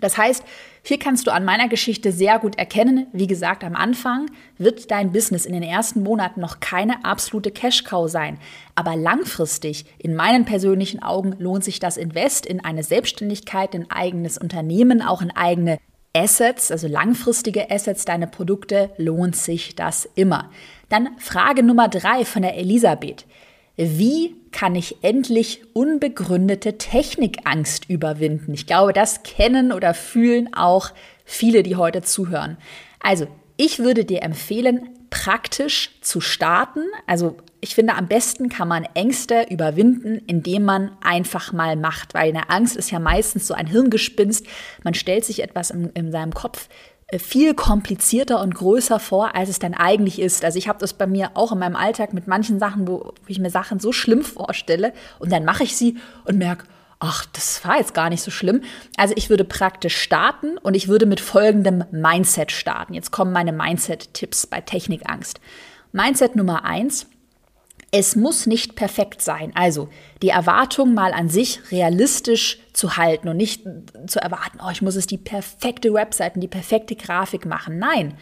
Das 0.00 0.16
heißt, 0.16 0.44
hier 0.82 0.98
kannst 0.98 1.26
du 1.26 1.32
an 1.32 1.44
meiner 1.44 1.68
Geschichte 1.68 2.12
sehr 2.12 2.38
gut 2.38 2.56
erkennen, 2.56 3.06
wie 3.12 3.26
gesagt, 3.26 3.64
am 3.64 3.74
Anfang 3.74 4.30
wird 4.56 4.90
dein 4.90 5.12
Business 5.12 5.44
in 5.44 5.54
den 5.54 5.62
ersten 5.62 6.02
Monaten 6.02 6.40
noch 6.40 6.60
keine 6.60 7.04
absolute 7.04 7.50
Cash-Cow 7.50 8.08
sein. 8.08 8.38
Aber 8.74 8.96
langfristig, 8.96 9.86
in 9.98 10.14
meinen 10.14 10.44
persönlichen 10.44 11.02
Augen, 11.02 11.34
lohnt 11.38 11.64
sich 11.64 11.80
das 11.80 11.96
Invest 11.96 12.46
in 12.46 12.64
eine 12.64 12.84
Selbstständigkeit, 12.84 13.74
in 13.74 13.90
eigenes 13.90 14.38
Unternehmen, 14.38 15.02
auch 15.02 15.22
in 15.22 15.30
eigene 15.30 15.78
Assets, 16.18 16.72
also 16.72 16.88
langfristige 16.88 17.70
Assets, 17.70 18.04
deine 18.04 18.26
Produkte, 18.26 18.90
lohnt 18.96 19.36
sich 19.36 19.76
das 19.76 20.08
immer. 20.16 20.50
Dann 20.88 21.10
Frage 21.18 21.62
Nummer 21.62 21.88
drei 21.88 22.24
von 22.24 22.42
der 22.42 22.56
Elisabeth. 22.56 23.24
Wie 23.76 24.34
kann 24.50 24.74
ich 24.74 24.96
endlich 25.02 25.62
unbegründete 25.72 26.78
Technikangst 26.78 27.88
überwinden? 27.88 28.52
Ich 28.52 28.66
glaube, 28.66 28.92
das 28.92 29.22
kennen 29.22 29.70
oder 29.70 29.94
fühlen 29.94 30.52
auch 30.52 30.90
viele, 31.24 31.62
die 31.62 31.76
heute 31.76 32.02
zuhören. 32.02 32.56
Also, 33.00 33.28
ich 33.56 33.78
würde 33.78 34.04
dir 34.04 34.22
empfehlen, 34.22 34.88
praktisch 35.10 35.90
zu 36.00 36.20
starten. 36.20 36.82
Also, 37.06 37.36
ich 37.60 37.74
finde, 37.74 37.94
am 37.94 38.06
besten 38.06 38.48
kann 38.48 38.68
man 38.68 38.86
Ängste 38.94 39.46
überwinden, 39.50 40.22
indem 40.26 40.64
man 40.64 40.92
einfach 41.00 41.52
mal 41.52 41.76
macht, 41.76 42.14
weil 42.14 42.28
eine 42.28 42.50
Angst 42.50 42.76
ist 42.76 42.90
ja 42.90 43.00
meistens 43.00 43.46
so 43.46 43.54
ein 43.54 43.66
Hirngespinst. 43.66 44.46
Man 44.84 44.94
stellt 44.94 45.24
sich 45.24 45.42
etwas 45.42 45.70
in, 45.70 45.90
in 45.90 46.12
seinem 46.12 46.32
Kopf 46.32 46.68
viel 47.16 47.54
komplizierter 47.54 48.40
und 48.42 48.54
größer 48.54 49.00
vor, 49.00 49.34
als 49.34 49.48
es 49.48 49.58
dann 49.58 49.74
eigentlich 49.74 50.20
ist. 50.20 50.44
Also 50.44 50.58
ich 50.58 50.68
habe 50.68 50.78
das 50.78 50.92
bei 50.92 51.06
mir 51.06 51.30
auch 51.34 51.52
in 51.52 51.58
meinem 51.58 51.74
Alltag 51.74 52.12
mit 52.12 52.26
manchen 52.26 52.58
Sachen, 52.58 52.86
wo 52.86 53.14
ich 53.26 53.38
mir 53.38 53.50
Sachen 53.50 53.80
so 53.80 53.92
schlimm 53.92 54.22
vorstelle 54.22 54.92
und 55.18 55.32
dann 55.32 55.44
mache 55.44 55.64
ich 55.64 55.74
sie 55.74 55.96
und 56.26 56.36
merke, 56.36 56.66
ach, 57.00 57.24
das 57.32 57.64
war 57.64 57.78
jetzt 57.78 57.94
gar 57.94 58.10
nicht 58.10 58.22
so 58.22 58.30
schlimm. 58.30 58.62
Also 58.96 59.14
ich 59.16 59.30
würde 59.30 59.44
praktisch 59.44 59.96
starten 59.96 60.58
und 60.58 60.74
ich 60.74 60.88
würde 60.88 61.06
mit 61.06 61.20
folgendem 61.20 61.84
Mindset 61.90 62.52
starten. 62.52 62.92
Jetzt 62.92 63.10
kommen 63.10 63.32
meine 63.32 63.52
Mindset-Tipps 63.52 64.46
bei 64.46 64.60
Technikangst. 64.60 65.40
Mindset 65.92 66.36
Nummer 66.36 66.64
eins– 66.64 67.06
es 67.90 68.16
muss 68.16 68.46
nicht 68.46 68.76
perfekt 68.76 69.22
sein. 69.22 69.52
Also 69.54 69.88
die 70.20 70.28
Erwartung 70.28 70.94
mal 70.94 71.12
an 71.12 71.28
sich 71.28 71.60
realistisch 71.70 72.58
zu 72.72 72.96
halten 72.96 73.28
und 73.28 73.36
nicht 73.36 73.62
zu 74.06 74.20
erwarten, 74.20 74.58
oh, 74.64 74.70
ich 74.70 74.82
muss 74.82 74.96
es 74.96 75.06
die 75.06 75.16
perfekte 75.16 75.92
Website 75.94 76.34
und 76.34 76.42
die 76.42 76.48
perfekte 76.48 76.96
Grafik 76.96 77.46
machen. 77.46 77.78
Nein. 77.78 78.14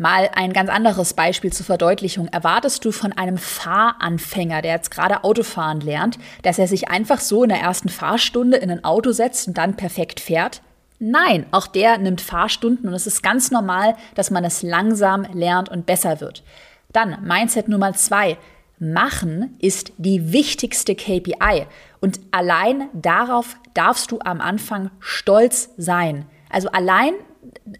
Mal 0.00 0.30
ein 0.32 0.52
ganz 0.52 0.70
anderes 0.70 1.14
Beispiel 1.14 1.52
zur 1.52 1.66
Verdeutlichung. 1.66 2.28
Erwartest 2.28 2.84
du 2.84 2.92
von 2.92 3.12
einem 3.12 3.36
Fahranfänger, 3.36 4.62
der 4.62 4.74
jetzt 4.74 4.92
gerade 4.92 5.24
Autofahren 5.24 5.80
lernt, 5.80 6.20
dass 6.42 6.60
er 6.60 6.68
sich 6.68 6.88
einfach 6.88 7.18
so 7.18 7.42
in 7.42 7.48
der 7.48 7.58
ersten 7.58 7.88
Fahrstunde 7.88 8.58
in 8.58 8.70
ein 8.70 8.84
Auto 8.84 9.10
setzt 9.10 9.48
und 9.48 9.58
dann 9.58 9.74
perfekt 9.74 10.20
fährt? 10.20 10.62
Nein, 11.00 11.46
auch 11.50 11.66
der 11.66 11.98
nimmt 11.98 12.20
Fahrstunden 12.20 12.88
und 12.88 12.94
es 12.94 13.08
ist 13.08 13.24
ganz 13.24 13.50
normal, 13.50 13.96
dass 14.14 14.30
man 14.30 14.44
es 14.44 14.62
langsam 14.62 15.26
lernt 15.32 15.68
und 15.68 15.84
besser 15.84 16.20
wird. 16.20 16.44
Dann 16.92 17.24
Mindset 17.24 17.66
Nummer 17.66 17.92
zwei. 17.94 18.38
Machen 18.80 19.56
ist 19.60 19.92
die 19.98 20.32
wichtigste 20.32 20.94
KPI 20.94 21.66
und 22.00 22.20
allein 22.30 22.88
darauf 22.92 23.56
darfst 23.74 24.12
du 24.12 24.20
am 24.20 24.40
Anfang 24.40 24.90
stolz 25.00 25.70
sein. 25.76 26.26
Also 26.48 26.68
allein 26.70 27.14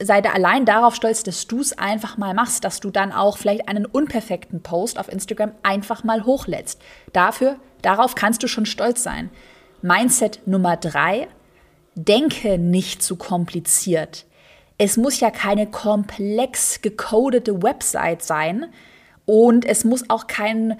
sei 0.01 0.21
da 0.21 0.31
allein 0.31 0.65
darauf 0.65 0.95
stolz, 0.95 1.23
dass 1.23 1.47
du 1.47 1.61
es 1.61 1.77
einfach 1.77 2.17
mal 2.17 2.35
machst, 2.35 2.65
dass 2.65 2.81
du 2.81 2.91
dann 2.91 3.13
auch 3.13 3.39
vielleicht 3.39 3.69
einen 3.69 3.87
unperfekten 3.87 4.63
Post 4.63 4.99
auf 4.99 5.11
Instagram 5.11 5.53
einfach 5.63 6.05
mal 6.05 6.25
hochlädst. 6.25 6.81
Dafür, 7.13 7.57
darauf 7.83 8.15
kannst 8.15 8.43
du 8.43 8.49
schon 8.49 8.67
stolz 8.67 9.03
sein. 9.03 9.31
Mindset 9.83 10.41
Nummer 10.47 10.77
drei, 10.77 11.29
denke 11.95 12.59
nicht 12.59 13.03
zu 13.03 13.17
kompliziert. 13.17 14.27
es 14.79 14.97
muss 14.97 15.19
ja 15.19 15.31
keine 15.31 15.67
komplex 15.67 16.81
gecodete 16.83 17.63
Website 17.63 18.23
sein 18.23 18.67
und 19.29 19.65
es 19.67 19.85
muss 19.85 20.09
auch 20.09 20.27
kein 20.27 20.79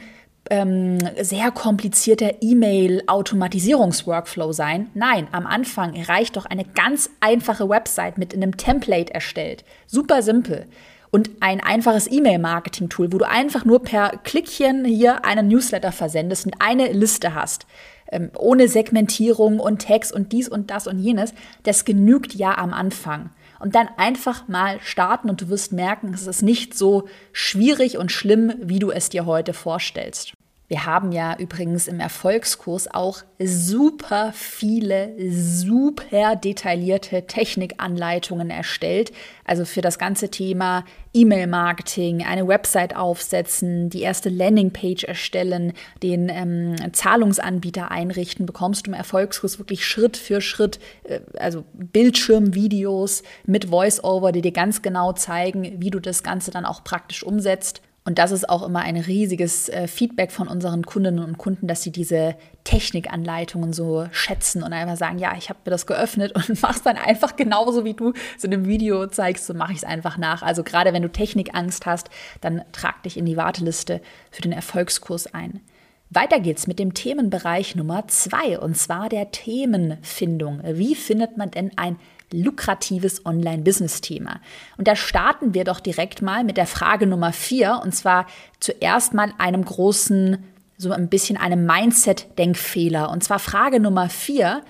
ähm, 0.49 0.97
sehr 1.21 1.51
komplizierter 1.51 2.37
E-Mail-Automatisierungsworkflow 2.41 4.53
sein. 4.53 4.89
Nein, 4.95 5.29
am 5.33 5.47
Anfang 5.47 6.03
reicht 6.03 6.39
doch 6.39 6.47
eine 6.47 6.65
ganz 6.65 7.11
einfache 7.21 7.69
Website 7.69 8.17
mit 8.17 8.33
einem 8.33 8.57
Template 8.57 9.13
erstellt. 9.13 9.67
Super 9.87 10.23
simpel. 10.23 10.65
Und 11.11 11.29
ein 11.41 11.61
einfaches 11.61 12.11
E-Mail-Marketing-Tool, 12.11 13.13
wo 13.13 13.19
du 13.19 13.29
einfach 13.29 13.67
nur 13.67 13.83
per 13.83 14.13
Klickchen 14.25 14.87
hier 14.87 15.27
einen 15.27 15.49
Newsletter 15.49 15.93
versendest 15.93 16.47
und 16.47 16.55
eine 16.59 16.91
Liste 16.91 17.35
hast. 17.35 17.67
Ähm, 18.11 18.31
ohne 18.39 18.69
Segmentierung 18.69 19.61
und 19.61 19.83
Tags 19.83 20.11
und 20.11 20.33
dies 20.33 20.49
und 20.49 20.71
das 20.71 20.87
und 20.87 20.99
jenes. 20.99 21.35
Das 21.65 21.85
genügt 21.85 22.35
ja 22.35 22.57
am 22.57 22.73
Anfang 22.73 23.29
und 23.59 23.75
dann 23.75 23.89
einfach 23.97 24.49
mal 24.49 24.81
starten 24.81 25.29
und 25.29 25.41
du 25.41 25.49
wirst 25.49 25.73
merken, 25.73 26.13
es 26.15 26.27
ist 26.27 26.43
nicht 26.43 26.77
so 26.77 27.09
schwierig 27.33 27.99
und 27.99 28.13
schlimm, 28.13 28.55
wie 28.61 28.79
du 28.79 28.91
es 28.91 29.09
dir 29.09 29.27
heute 29.27 29.53
vorstellst. 29.53 30.33
Wir 30.69 30.85
haben 30.85 31.13
ja 31.13 31.35
übrigens 31.39 31.89
im 31.89 31.99
Erfolgskurs 31.99 32.93
auch 32.93 33.23
super 33.43 34.33
viele, 34.35 35.15
super 35.31 36.37
detaillierte 36.37 37.27
Technikanleitungen 37.27 38.51
erstellt. 38.51 39.11
Also 39.47 39.65
für 39.65 39.81
das 39.81 39.99
ganze 39.99 40.31
Thema 40.31 40.85
E-Mail-Marketing, 41.15 42.23
eine 42.23 42.47
Website 42.47 42.95
aufsetzen, 42.95 43.89
die 43.89 44.03
erste 44.03 44.29
Landingpage 44.29 45.05
erstellen, 45.05 45.73
den 46.03 46.29
ähm, 46.29 46.77
Zahlungsanbieter 46.93 47.91
einrichten, 47.91 48.45
bekommst 48.45 48.87
du 48.87 48.91
im 48.91 48.95
Erfolgskurs 48.95 49.59
wirklich 49.59 49.87
Schritt 49.87 50.19
für 50.19 50.43
Schritt, 50.43 50.81
äh, 51.05 51.21
also 51.39 51.65
Bildschirmvideos 51.73 53.23
mit 53.47 53.71
Voice-Over, 53.71 54.33
die 54.33 54.43
dir 54.43 54.53
ganz 54.53 54.83
genau 54.83 55.15
zeigen, 55.15 55.81
wie 55.81 55.89
du 55.89 55.99
das 55.99 56.23
Ganze 56.23 56.51
dann 56.51 56.67
auch 56.67 56.85
praktisch 56.85 57.23
umsetzt. 57.23 57.81
Und 58.09 58.19
das 58.19 58.31
ist 58.31 58.49
auch 58.49 58.67
immer 58.67 58.79
ein 58.79 58.97
riesiges 58.97 59.69
äh, 59.69 59.87
Feedback 59.87 60.33
von 60.33 60.49
unseren 60.49 60.87
Kundinnen 60.87 61.23
und 61.23 61.37
Kunden, 61.37 61.67
dass 61.67 61.83
sie 61.83 61.93
diese 61.93 62.37
Technikanleitungen 62.65 63.75
so 63.75 64.07
schätzen 64.13 64.63
und 64.63 64.73
einfach 64.73 64.97
sagen, 64.97 65.19
ja, 65.19 65.35
ich 65.37 65.51
habe 65.51 65.59
mir 65.67 65.73
das 65.73 65.87
geöffnet 65.87 66.33
und 66.35 66.49
mach's 66.63 66.81
dann 66.81 66.97
einfach 66.97 67.37
genauso, 67.37 67.85
wie 67.85 67.93
du 67.93 68.15
es 68.35 68.45
in 68.45 68.55
einem 68.55 68.67
Video 68.67 69.07
zeigst, 69.09 69.45
so 69.45 69.53
mache 69.53 69.73
ich 69.73 69.79
es 69.81 69.85
einfach 69.85 70.17
nach. 70.17 70.41
Also 70.41 70.65
gerade 70.65 70.95
wenn 70.95 71.03
du 71.03 71.13
Technikangst 71.13 71.85
hast, 71.85 72.09
dann 72.41 72.63
trag 72.73 73.03
dich 73.03 73.19
in 73.19 73.27
die 73.27 73.37
Warteliste 73.37 74.01
für 74.31 74.41
den 74.41 74.53
Erfolgskurs 74.53 75.35
ein. 75.35 75.61
Weiter 76.09 76.41
geht's 76.41 76.67
mit 76.67 76.79
dem 76.79 76.95
Themenbereich 76.95 77.77
Nummer 77.77 78.09
zwei 78.09 78.59
und 78.59 78.79
zwar 78.79 79.11
der 79.11 79.33
Themenfindung. 79.33 80.63
Wie 80.65 80.95
findet 80.95 81.37
man 81.37 81.51
denn 81.51 81.73
ein 81.77 81.99
lukratives 82.33 83.25
Online-Business-Thema. 83.25 84.41
Und 84.77 84.89
da 84.89 84.97
starten 84.97 85.55
wir 85.55 85.65
doch 85.65 85.81
direkt 85.81 86.23
mal 86.23 86.45
mit 86.45 86.57
der 86.57 86.67
Frage 86.67 87.07
Nummer 87.07 87.33
vier 87.33 87.81
und 87.83 87.95
zwar 87.95 88.27
zuerst 88.61 89.15
mal 89.15 89.33
einem 89.39 89.65
großen, 89.65 90.45
so 90.77 90.93
ein 90.93 91.09
bisschen 91.09 91.37
einem 91.37 91.67
Mindset-Denkfehler. 91.67 93.11
Und 93.11 93.25
zwar 93.25 93.39
Frage 93.39 93.81
Nummer 93.81 94.09
vier, 94.09 94.63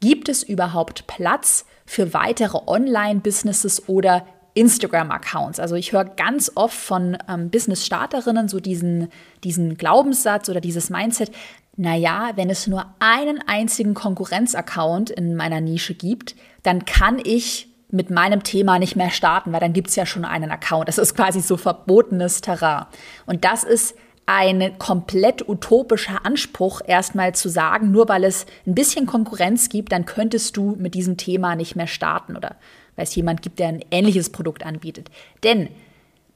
gibt 0.00 0.28
es 0.28 0.42
überhaupt 0.42 1.06
Platz 1.06 1.66
für 1.84 2.14
weitere 2.14 2.58
Online-Businesses 2.66 3.88
oder 3.88 4.26
Instagram-Accounts. 4.54 5.60
Also 5.60 5.74
ich 5.74 5.92
höre 5.92 6.04
ganz 6.04 6.50
oft 6.54 6.76
von 6.76 7.16
ähm, 7.28 7.50
Business-Starterinnen 7.50 8.48
so 8.48 8.60
diesen, 8.60 9.08
diesen 9.44 9.76
Glaubenssatz 9.76 10.48
oder 10.48 10.60
dieses 10.60 10.90
Mindset, 10.90 11.30
naja, 11.76 12.32
wenn 12.34 12.50
es 12.50 12.66
nur 12.66 12.86
einen 12.98 13.40
einzigen 13.46 13.94
Konkurrenz-Account 13.94 15.10
in 15.10 15.34
meiner 15.36 15.60
Nische 15.60 15.94
gibt, 15.94 16.34
dann 16.62 16.84
kann 16.84 17.20
ich 17.22 17.68
mit 17.90 18.10
meinem 18.10 18.42
Thema 18.42 18.78
nicht 18.78 18.96
mehr 18.96 19.10
starten, 19.10 19.52
weil 19.52 19.60
dann 19.60 19.72
gibt 19.72 19.88
es 19.88 19.96
ja 19.96 20.06
schon 20.06 20.24
einen 20.24 20.50
Account. 20.50 20.88
Das 20.88 20.98
ist 20.98 21.14
quasi 21.14 21.40
so 21.40 21.56
verbotenes 21.56 22.40
Terrain. 22.40 22.86
Und 23.26 23.44
das 23.44 23.64
ist 23.64 23.96
ein 24.26 24.78
komplett 24.78 25.48
utopischer 25.48 26.24
Anspruch, 26.24 26.82
erstmal 26.86 27.34
zu 27.34 27.48
sagen, 27.48 27.90
nur 27.90 28.08
weil 28.08 28.22
es 28.22 28.46
ein 28.64 28.76
bisschen 28.76 29.06
Konkurrenz 29.06 29.68
gibt, 29.68 29.90
dann 29.90 30.04
könntest 30.04 30.56
du 30.56 30.76
mit 30.78 30.94
diesem 30.94 31.16
Thema 31.16 31.56
nicht 31.56 31.74
mehr 31.74 31.88
starten 31.88 32.36
oder 32.36 32.54
weil 32.94 33.04
es 33.04 33.14
jemand 33.14 33.42
gibt, 33.42 33.58
der 33.58 33.68
ein 33.68 33.84
ähnliches 33.90 34.30
Produkt 34.30 34.64
anbietet. 34.64 35.10
Denn 35.42 35.68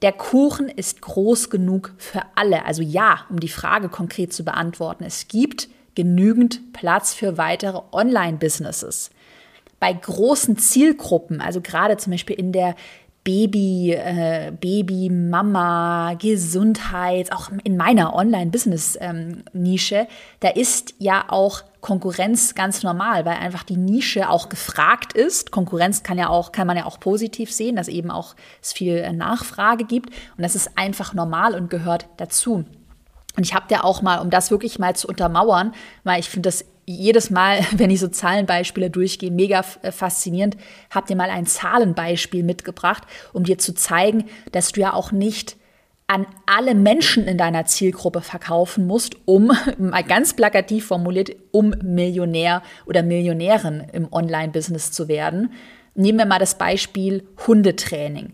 der 0.05 0.11
Kuchen 0.11 0.69
ist 0.69 1.01
groß 1.01 1.49
genug 1.49 1.95
für 1.97 2.21
alle. 2.35 2.63
Also 2.65 2.83
ja, 2.83 3.25
um 3.31 3.39
die 3.39 3.49
Frage 3.49 3.89
konkret 3.89 4.33
zu 4.33 4.45
beantworten, 4.45 5.03
es 5.03 5.27
gibt 5.27 5.67
genügend 5.95 6.73
Platz 6.73 7.15
für 7.15 7.39
weitere 7.39 7.81
Online-Businesses. 7.91 9.09
Bei 9.79 9.91
großen 9.91 10.59
Zielgruppen, 10.59 11.41
also 11.41 11.59
gerade 11.59 11.97
zum 11.97 12.11
Beispiel 12.11 12.35
in 12.35 12.51
der 12.51 12.75
Baby, 13.25 13.91
äh, 13.91 14.51
Baby, 14.51 15.09
Mama, 15.09 16.13
Gesundheit, 16.13 17.31
auch 17.31 17.49
in 17.63 17.75
meiner 17.75 18.13
Online-Business-Nische, 18.13 19.95
ähm, 19.95 20.07
da 20.41 20.49
ist 20.49 20.93
ja 20.99 21.25
auch 21.29 21.63
Konkurrenz 21.81 22.53
ganz 22.53 22.83
normal, 22.83 23.25
weil 23.25 23.37
einfach 23.37 23.63
die 23.63 23.77
Nische 23.77 24.29
auch 24.29 24.47
gefragt 24.47 25.13
ist. 25.13 25.49
Konkurrenz 25.49 26.03
kann 26.03 26.19
ja 26.19 26.29
auch, 26.29 26.51
kann 26.51 26.67
man 26.67 26.77
ja 26.77 26.85
auch 26.85 26.99
positiv 26.99 27.51
sehen, 27.51 27.75
dass 27.75 27.87
eben 27.87 28.11
auch 28.11 28.35
es 28.61 28.73
viel 28.73 28.97
äh, 28.97 29.11
Nachfrage 29.11 29.85
gibt 29.85 30.11
und 30.37 30.43
das 30.43 30.55
ist 30.55 30.77
einfach 30.77 31.15
normal 31.15 31.55
und 31.55 31.71
gehört 31.71 32.05
dazu. 32.17 32.63
Und 33.37 33.43
ich 33.43 33.55
habe 33.55 33.65
ja 33.71 33.83
auch 33.83 34.03
mal, 34.03 34.19
um 34.19 34.29
das 34.29 34.51
wirklich 34.51 34.77
mal 34.77 34.95
zu 34.95 35.07
untermauern, 35.07 35.73
weil 36.03 36.19
ich 36.19 36.29
finde 36.29 36.47
das 36.49 36.63
jedes 36.85 37.29
Mal, 37.29 37.59
wenn 37.71 37.89
ich 37.89 37.99
so 37.99 38.07
Zahlenbeispiele 38.07 38.89
durchgehe, 38.89 39.31
mega 39.31 39.63
äh, 39.81 39.91
faszinierend, 39.91 40.57
habt 40.89 41.09
ihr 41.09 41.15
mal 41.15 41.29
ein 41.29 41.45
Zahlenbeispiel 41.45 42.43
mitgebracht, 42.43 43.03
um 43.33 43.43
dir 43.43 43.57
zu 43.57 43.73
zeigen, 43.73 44.25
dass 44.51 44.71
du 44.71 44.81
ja 44.81 44.93
auch 44.93 45.11
nicht 45.11 45.57
an 46.07 46.27
alle 46.45 46.75
Menschen 46.75 47.25
in 47.25 47.37
deiner 47.37 47.65
Zielgruppe 47.65 48.21
verkaufen 48.21 48.85
musst, 48.85 49.15
um, 49.25 49.51
mal 49.77 50.03
ganz 50.03 50.35
plakativ 50.35 50.85
formuliert, 50.85 51.31
um 51.51 51.73
Millionär 51.81 52.61
oder 52.85 53.01
Millionärin 53.01 53.83
im 53.91 54.11
Online-Business 54.13 54.91
zu 54.91 55.07
werden. 55.07 55.51
Nehmen 55.95 56.19
wir 56.19 56.25
mal 56.25 56.39
das 56.39 56.57
Beispiel 56.57 57.23
Hundetraining. 57.47 58.33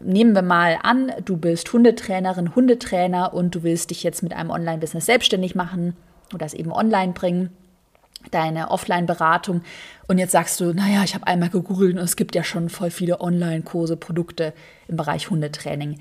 Nehmen 0.00 0.34
wir 0.34 0.42
mal 0.42 0.78
an, 0.82 1.10
du 1.24 1.38
bist 1.38 1.72
Hundetrainerin, 1.72 2.54
Hundetrainer 2.54 3.32
und 3.32 3.54
du 3.54 3.62
willst 3.62 3.90
dich 3.90 4.02
jetzt 4.02 4.22
mit 4.22 4.34
einem 4.34 4.50
Online-Business 4.50 5.06
selbstständig 5.06 5.54
machen 5.54 5.96
oder 6.34 6.44
es 6.44 6.52
eben 6.52 6.70
online 6.70 7.14
bringen 7.14 7.50
deine 8.30 8.70
Offline-Beratung 8.70 9.62
und 10.08 10.16
jetzt 10.16 10.32
sagst 10.32 10.58
du, 10.60 10.72
naja, 10.72 11.04
ich 11.04 11.14
habe 11.14 11.26
einmal 11.26 11.50
gegoogelt 11.50 11.96
und 11.96 12.02
es 12.02 12.16
gibt 12.16 12.34
ja 12.34 12.42
schon 12.42 12.70
voll 12.70 12.90
viele 12.90 13.20
Online-Kurse, 13.20 13.96
Produkte 13.96 14.54
im 14.88 14.96
Bereich 14.96 15.28
Hundetraining. 15.28 15.98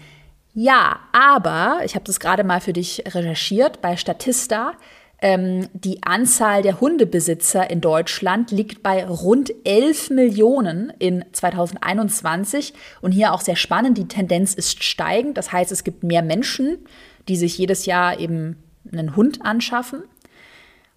Ja, 0.53 1.01
aber 1.11 1.81
ich 1.83 1.93
habe 1.93 2.05
das 2.05 2.19
gerade 2.19 2.43
mal 2.43 2.61
für 2.61 2.73
dich 2.73 3.03
recherchiert 3.05 3.81
bei 3.81 3.97
Statista. 3.97 4.73
Ähm, 5.19 5.67
die 5.73 6.03
Anzahl 6.03 6.61
der 6.61 6.79
Hundebesitzer 6.79 7.69
in 7.69 7.81
Deutschland 7.81 8.51
liegt 8.51 8.81
bei 8.81 9.05
rund 9.05 9.51
11 9.65 10.11
Millionen 10.11 10.93
in 10.99 11.25
2021 11.31 12.73
und 13.01 13.11
hier 13.11 13.33
auch 13.33 13.41
sehr 13.41 13.55
spannend, 13.55 13.97
die 13.97 14.07
Tendenz 14.07 14.53
ist 14.53 14.83
steigend. 14.83 15.37
Das 15.37 15.51
heißt, 15.51 15.71
es 15.71 15.83
gibt 15.83 16.03
mehr 16.03 16.21
Menschen, 16.21 16.77
die 17.27 17.35
sich 17.35 17.57
jedes 17.57 17.85
Jahr 17.85 18.19
eben 18.19 18.57
einen 18.91 19.15
Hund 19.15 19.43
anschaffen. 19.43 20.03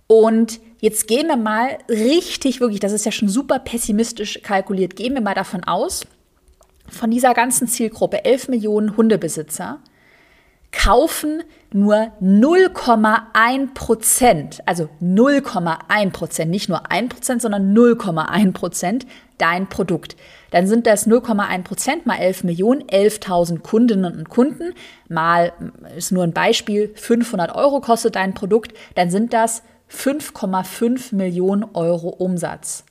Und 0.07 0.61
Jetzt 0.81 1.07
gehen 1.07 1.29
wir 1.29 1.37
mal 1.37 1.79
richtig, 1.89 2.61
wirklich, 2.61 2.81
das 2.81 2.93
ist 2.93 3.05
ja 3.05 3.13
schon 3.13 3.29
super 3.29 3.59
pessimistisch 3.59 4.41
kalkuliert, 4.43 4.97
gehen 4.97 5.15
wir 5.15 5.21
mal 5.21 5.35
davon 5.35 5.63
aus, 5.65 6.07
von 6.89 7.11
dieser 7.11 7.35
ganzen 7.35 7.69
Zielgruppe, 7.69 8.25
11 8.25 8.49
Millionen 8.49 8.97
Hundebesitzer, 8.97 9.81
kaufen 10.73 11.43
nur 11.73 12.13
0,1 12.23 13.75
Prozent, 13.75 14.61
also 14.67 14.89
0,1 15.03 16.11
Prozent, 16.11 16.51
nicht 16.51 16.69
nur 16.69 16.91
1 16.91 17.15
Prozent, 17.15 17.43
sondern 17.43 17.75
0,1 17.75 18.53
Prozent 18.53 19.07
dein 19.39 19.69
Produkt. 19.69 20.17
Dann 20.51 20.67
sind 20.67 20.87
das 20.87 21.07
0,1 21.07 21.63
Prozent 21.63 22.07
mal 22.07 22.19
11 22.19 22.45
Millionen, 22.45 22.83
11.000 22.85 23.61
Kundinnen 23.61 24.17
und 24.17 24.29
Kunden, 24.29 24.75
mal, 25.09 25.53
ist 25.97 26.13
nur 26.13 26.25
ein 26.25 26.33
Beispiel, 26.33 26.93
500 26.95 27.55
Euro 27.55 27.81
kostet 27.81 28.17
dein 28.17 28.35
Produkt, 28.35 28.73
dann 28.95 29.11
sind 29.11 29.33
das 29.33 29.63
5,5 29.93 31.15
Millionen 31.15 31.65
Euro 31.75 32.09
Umsatz. 32.09 32.85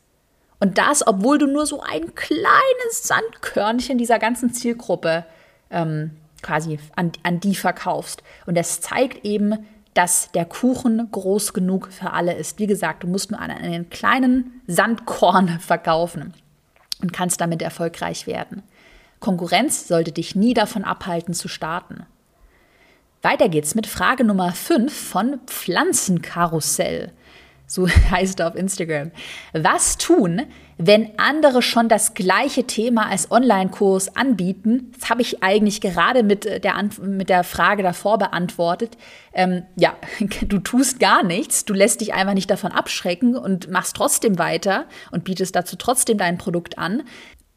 Und 0.59 0.77
das, 0.77 1.07
obwohl 1.07 1.37
du 1.37 1.47
nur 1.47 1.65
so 1.65 1.81
ein 1.81 2.13
kleines 2.15 3.03
Sandkörnchen 3.03 3.97
dieser 3.97 4.19
ganzen 4.19 4.53
Zielgruppe 4.53 5.25
ähm, 5.69 6.11
quasi 6.41 6.79
an, 6.95 7.11
an 7.23 7.39
die 7.39 7.55
verkaufst. 7.55 8.23
Und 8.45 8.55
das 8.55 8.81
zeigt 8.81 9.25
eben, 9.25 9.65
dass 9.93 10.31
der 10.31 10.45
Kuchen 10.45 11.09
groß 11.11 11.53
genug 11.53 11.91
für 11.91 12.11
alle 12.11 12.33
ist. 12.33 12.59
Wie 12.59 12.67
gesagt, 12.67 13.03
du 13.03 13.07
musst 13.07 13.31
nur 13.31 13.39
einen 13.39 13.89
kleinen 13.89 14.61
Sandkorn 14.67 15.59
verkaufen 15.59 16.33
und 17.01 17.13
kannst 17.13 17.41
damit 17.41 17.61
erfolgreich 17.61 18.27
werden. 18.27 18.63
Konkurrenz 19.19 19.87
sollte 19.87 20.11
dich 20.11 20.35
nie 20.35 20.53
davon 20.53 20.83
abhalten 20.83 21.33
zu 21.33 21.47
starten. 21.47 22.05
Weiter 23.21 23.49
geht's 23.49 23.75
mit 23.75 23.85
Frage 23.85 24.23
Nummer 24.23 24.53
5 24.53 24.93
von 24.93 25.39
Pflanzenkarussell. 25.45 27.11
so 27.67 27.87
heißt 28.11 28.39
er 28.39 28.47
auf 28.47 28.55
Instagram. 28.55 29.11
Was 29.51 29.97
tun, 29.97 30.43
wenn 30.77 31.19
andere 31.19 31.61
schon 31.61 31.89
das 31.89 32.13
gleiche 32.13 32.63
Thema 32.63 33.09
als 33.09 33.29
Online-Kurs 33.29 34.15
anbieten? 34.15 34.93
Das 34.97 35.09
habe 35.09 35.21
ich 35.21 35.43
eigentlich 35.43 35.81
gerade 35.81 36.23
mit 36.23 36.45
der, 36.45 36.89
mit 37.01 37.27
der 37.27 37.43
Frage 37.43 37.83
davor 37.83 38.19
beantwortet. 38.19 38.97
Ähm, 39.33 39.63
ja, 39.75 39.97
du 40.47 40.59
tust 40.59 41.01
gar 41.01 41.21
nichts, 41.21 41.65
du 41.65 41.73
lässt 41.73 41.99
dich 41.99 42.13
einfach 42.13 42.35
nicht 42.35 42.49
davon 42.49 42.71
abschrecken 42.71 43.35
und 43.35 43.69
machst 43.69 43.97
trotzdem 43.97 44.39
weiter 44.39 44.85
und 45.11 45.25
bietest 45.25 45.57
dazu 45.57 45.75
trotzdem 45.75 46.17
dein 46.17 46.37
Produkt 46.37 46.77
an. 46.77 47.03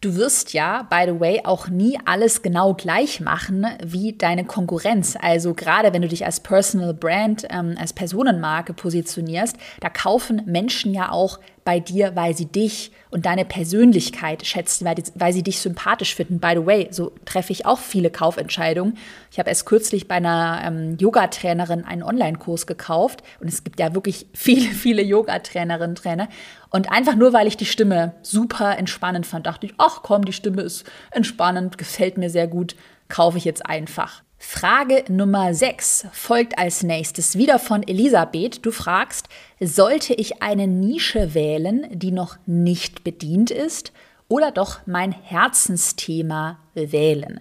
Du 0.03 0.17
wirst 0.17 0.53
ja, 0.53 0.83
by 0.91 1.05
the 1.07 1.21
way, 1.21 1.43
auch 1.45 1.69
nie 1.69 1.97
alles 2.07 2.43
genau 2.43 2.75
gleich 2.75 3.21
machen 3.21 3.65
wie 3.85 4.13
deine 4.13 4.45
Konkurrenz. 4.45 5.17
Also 5.21 5.55
gerade 5.55 5.93
wenn 5.93 6.03
du 6.03 6.09
dich 6.09 6.27
als 6.27 6.41
Personal 6.41 6.93
Brand, 6.93 7.47
ähm, 7.51 7.77
als 7.79 7.93
Personenmarke 7.93 8.73
positionierst, 8.73 9.57
da 9.79 9.89
kaufen 9.89 10.43
Menschen 10.45 10.93
ja 10.93 11.13
auch 11.13 11.39
bei 11.65 11.79
dir, 11.79 12.17
weil 12.17 12.37
sie 12.37 12.47
dich 12.47 12.91
und 13.11 13.27
deine 13.27 13.45
Persönlichkeit 13.45 14.45
schätzen, 14.45 14.85
weil, 14.85 14.97
die, 14.97 15.05
weil 15.15 15.33
sie 15.33 15.45
dich 15.45 15.61
sympathisch 15.61 16.17
finden. 16.17 16.41
By 16.41 16.55
the 16.57 16.67
way, 16.67 16.89
so 16.91 17.13
treffe 17.25 17.53
ich 17.53 17.65
auch 17.65 17.79
viele 17.79 18.11
Kaufentscheidungen. 18.11 18.99
Ich 19.31 19.39
habe 19.39 19.51
erst 19.51 19.67
kürzlich 19.67 20.09
bei 20.09 20.17
einer 20.17 20.63
ähm, 20.65 20.97
Yoga-Trainerin 20.99 21.85
einen 21.85 22.03
Online-Kurs 22.03 22.67
gekauft 22.67 23.23
und 23.39 23.47
es 23.47 23.63
gibt 23.63 23.79
ja 23.79 23.95
wirklich 23.95 24.27
viele, 24.33 24.73
viele 24.73 25.03
Yoga-Trainerinnen, 25.03 25.95
Trainer. 25.95 26.29
Und 26.73 26.91
einfach 26.91 27.15
nur, 27.15 27.35
weil 27.35 27.47
ich 27.47 27.59
die 27.59 27.67
Stimme 27.67 28.15
super 28.23 28.79
entspannend 28.79 29.27
fand, 29.27 29.47
dachte 29.47 29.67
ich, 29.67 29.75
ach 29.77 30.01
komm, 30.03 30.25
die 30.25 30.33
Stimme 30.33 30.63
ist 30.63 30.85
entspannend, 31.11 31.77
gefällt 31.77 32.17
mir 32.17 32.31
sehr 32.31 32.49
gut, 32.49 32.75
kaufe 33.09 33.37
ich 33.37 33.45
jetzt 33.45 33.67
einfach. 33.67 34.23
Frage 34.39 35.05
Nummer 35.09 35.55
6 35.55 36.07
folgt 36.13 36.59
als 36.59 36.83
nächstes 36.83 37.37
wieder 37.37 37.59
von 37.59 37.87
Elisabeth. 37.87 38.65
Du 38.65 38.73
fragst, 38.73 39.29
sollte 39.61 40.15
ich 40.15 40.43
eine 40.43 40.67
Nische 40.67 41.35
wählen, 41.35 41.87
die 41.91 42.11
noch 42.11 42.39
nicht 42.47 43.05
bedient 43.05 43.51
ist, 43.51 43.93
oder 44.29 44.51
doch 44.51 44.81
mein 44.87 45.13
Herzensthema 45.13 46.59
wählen? 46.75 47.41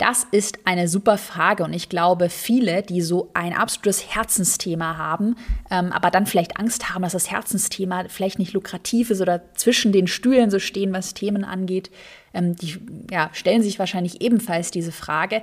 Das 0.00 0.24
ist 0.30 0.60
eine 0.64 0.88
super 0.88 1.18
Frage 1.18 1.62
und 1.62 1.74
ich 1.74 1.90
glaube, 1.90 2.30
viele, 2.30 2.80
die 2.80 3.02
so 3.02 3.28
ein 3.34 3.52
absolutes 3.52 4.14
Herzensthema 4.14 4.96
haben, 4.96 5.36
ähm, 5.70 5.92
aber 5.92 6.10
dann 6.10 6.24
vielleicht 6.24 6.58
Angst 6.58 6.88
haben, 6.88 7.02
dass 7.02 7.12
das 7.12 7.30
Herzensthema 7.30 8.04
vielleicht 8.08 8.38
nicht 8.38 8.54
lukrativ 8.54 9.10
ist 9.10 9.20
oder 9.20 9.42
zwischen 9.56 9.92
den 9.92 10.06
Stühlen 10.06 10.50
so 10.50 10.58
stehen, 10.58 10.94
was 10.94 11.12
Themen 11.12 11.44
angeht, 11.44 11.90
ähm, 12.32 12.56
die 12.56 12.78
ja, 13.10 13.28
stellen 13.34 13.62
sich 13.62 13.78
wahrscheinlich 13.78 14.22
ebenfalls 14.22 14.70
diese 14.70 14.90
Frage. 14.90 15.42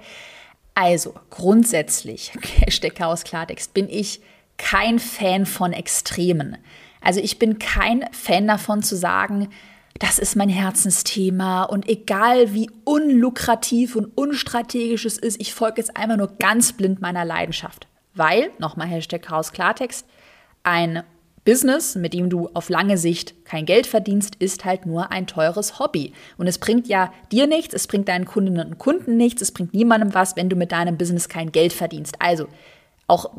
Also 0.74 1.14
grundsätzlich, 1.30 2.32
Hashtag 2.62 2.96
Chaos 2.96 3.26
Klartext, 3.26 3.76
bin 3.76 3.88
ich 3.88 4.22
kein 4.58 4.98
Fan 4.98 5.46
von 5.46 5.72
Extremen. 5.72 6.58
Also 7.00 7.20
ich 7.20 7.38
bin 7.38 7.60
kein 7.60 8.06
Fan 8.12 8.48
davon 8.48 8.82
zu 8.82 8.96
sagen, 8.96 9.50
das 10.00 10.20
ist 10.20 10.36
mein 10.36 10.50
Herzensthema 10.50 11.64
und 11.64 11.88
egal 11.90 12.54
wie 12.54 12.70
unlukrativ 12.84 13.96
und 13.96 14.06
unstrategisch 14.16 15.06
es 15.06 15.18
ist, 15.18 15.40
ich 15.42 15.54
folge 15.54 15.82
jetzt 15.82 15.98
einfach 15.98 16.18
nur 16.18 16.38
ganz 16.40 16.74
blind 16.74 17.02
meiner 17.02 17.26
Leidenschaft. 17.26 17.88
Weil, 18.14 18.52
nochmal 18.60 18.88
Hashtag 18.88 19.22
Chaos 19.22 19.52
Klartext, 19.52 20.06
ein 20.64 21.04
Business, 21.46 21.96
mit 21.96 22.14
dem 22.14 22.30
du 22.30 22.50
auf 22.54 22.68
lange 22.68 22.98
Sicht 22.98 23.46
kein 23.46 23.66
Geld 23.66 23.88
verdienst, 23.88 24.36
ist 24.36 24.66
halt 24.66 24.86
nur 24.86 25.12
ein 25.12 25.28
teures 25.28 25.80
Hobby. 25.80 26.12
Und 26.38 26.48
es 26.48 26.58
bringt 26.58 26.88
ja 26.88 27.14
dir 27.32 27.48
nichts, 27.48 27.74
es 27.74 27.88
bringt 27.88 28.10
deinen 28.10 28.26
Kundinnen 28.26 28.68
und 28.68 28.78
Kunden 28.78 29.16
nichts, 29.16 29.42
es 29.42 29.54
bringt 29.54 29.74
niemandem 29.74 30.14
was, 30.14 30.36
wenn 30.36 30.50
du 30.50 30.58
mit 30.58 30.74
deinem 30.74 30.98
Business 30.98 31.30
kein 31.30 31.54
Geld 31.54 31.72
verdienst. 31.72 32.16
Also 32.20 32.48
auch 33.08 33.32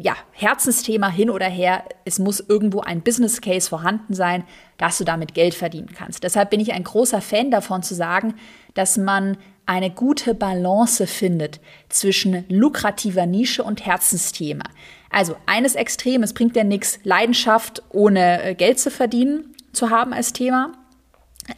ja, 0.00 0.14
Herzensthema 0.32 1.08
hin 1.08 1.30
oder 1.30 1.46
her, 1.46 1.84
es 2.04 2.18
muss 2.18 2.40
irgendwo 2.40 2.80
ein 2.80 3.00
Business 3.00 3.40
Case 3.40 3.68
vorhanden 3.68 4.12
sein, 4.12 4.44
dass 4.76 4.98
du 4.98 5.04
damit 5.04 5.32
Geld 5.32 5.54
verdienen 5.54 5.90
kannst. 5.94 6.24
Deshalb 6.24 6.50
bin 6.50 6.60
ich 6.60 6.74
ein 6.74 6.84
großer 6.84 7.22
Fan 7.22 7.50
davon 7.50 7.82
zu 7.82 7.94
sagen, 7.94 8.34
dass 8.74 8.98
man 8.98 9.38
eine 9.64 9.90
gute 9.90 10.34
Balance 10.34 11.06
findet 11.06 11.60
zwischen 11.88 12.44
lukrativer 12.48 13.26
Nische 13.26 13.62
und 13.62 13.84
Herzensthema. 13.84 14.64
Also 15.10 15.36
eines 15.46 15.74
Extrem, 15.74 16.22
es 16.22 16.34
bringt 16.34 16.54
ja 16.54 16.64
nichts, 16.64 17.00
Leidenschaft 17.04 17.82
ohne 17.90 18.42
äh, 18.42 18.54
Geld 18.54 18.78
zu 18.78 18.90
verdienen 18.90 19.54
zu 19.72 19.90
haben 19.90 20.12
als 20.12 20.32
Thema. 20.32 20.72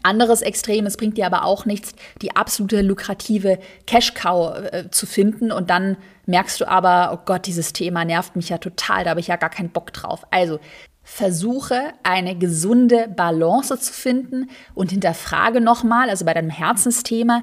Anderes 0.02 0.42
Extrem, 0.42 0.86
es 0.86 0.96
bringt 0.96 1.16
dir 1.16 1.26
aber 1.26 1.44
auch 1.44 1.66
nichts, 1.66 1.94
die 2.22 2.36
absolute 2.36 2.82
lukrative 2.82 3.58
Cash-Cow 3.86 4.72
äh, 4.72 4.90
zu 4.90 5.06
finden 5.06 5.52
und 5.52 5.70
dann 5.70 5.96
merkst 6.26 6.60
du 6.60 6.68
aber, 6.68 7.10
oh 7.12 7.24
Gott, 7.24 7.46
dieses 7.46 7.72
Thema 7.72 8.04
nervt 8.04 8.36
mich 8.36 8.48
ja 8.48 8.58
total, 8.58 9.04
da 9.04 9.10
habe 9.10 9.20
ich 9.20 9.26
ja 9.28 9.36
gar 9.36 9.50
keinen 9.50 9.70
Bock 9.70 9.92
drauf. 9.92 10.24
Also 10.30 10.60
versuche 11.02 11.92
eine 12.02 12.36
gesunde 12.36 13.08
Balance 13.08 13.78
zu 13.78 13.92
finden 13.92 14.48
und 14.74 14.90
hinterfrage 14.90 15.60
nochmal, 15.60 16.08
also 16.08 16.24
bei 16.24 16.34
deinem 16.34 16.50
Herzensthema, 16.50 17.42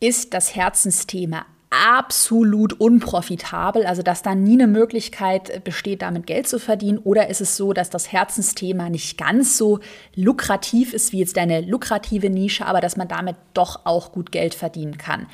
ist 0.00 0.34
das 0.34 0.54
Herzensthema 0.54 1.46
absolut 1.82 2.74
unprofitabel, 2.74 3.86
also 3.86 4.02
dass 4.02 4.22
da 4.22 4.34
nie 4.34 4.54
eine 4.54 4.66
Möglichkeit 4.66 5.64
besteht, 5.64 6.02
damit 6.02 6.26
Geld 6.26 6.48
zu 6.48 6.58
verdienen? 6.58 6.98
Oder 6.98 7.28
ist 7.28 7.40
es 7.40 7.56
so, 7.56 7.72
dass 7.72 7.90
das 7.90 8.12
Herzensthema 8.12 8.88
nicht 8.88 9.18
ganz 9.18 9.58
so 9.58 9.80
lukrativ 10.14 10.94
ist 10.94 11.12
wie 11.12 11.18
jetzt 11.18 11.36
deine 11.36 11.60
lukrative 11.60 12.30
Nische, 12.30 12.66
aber 12.66 12.80
dass 12.80 12.96
man 12.96 13.08
damit 13.08 13.36
doch 13.54 13.86
auch 13.86 14.12
gut 14.12 14.32
Geld 14.32 14.54
verdienen 14.54 14.98
kann? 14.98 15.26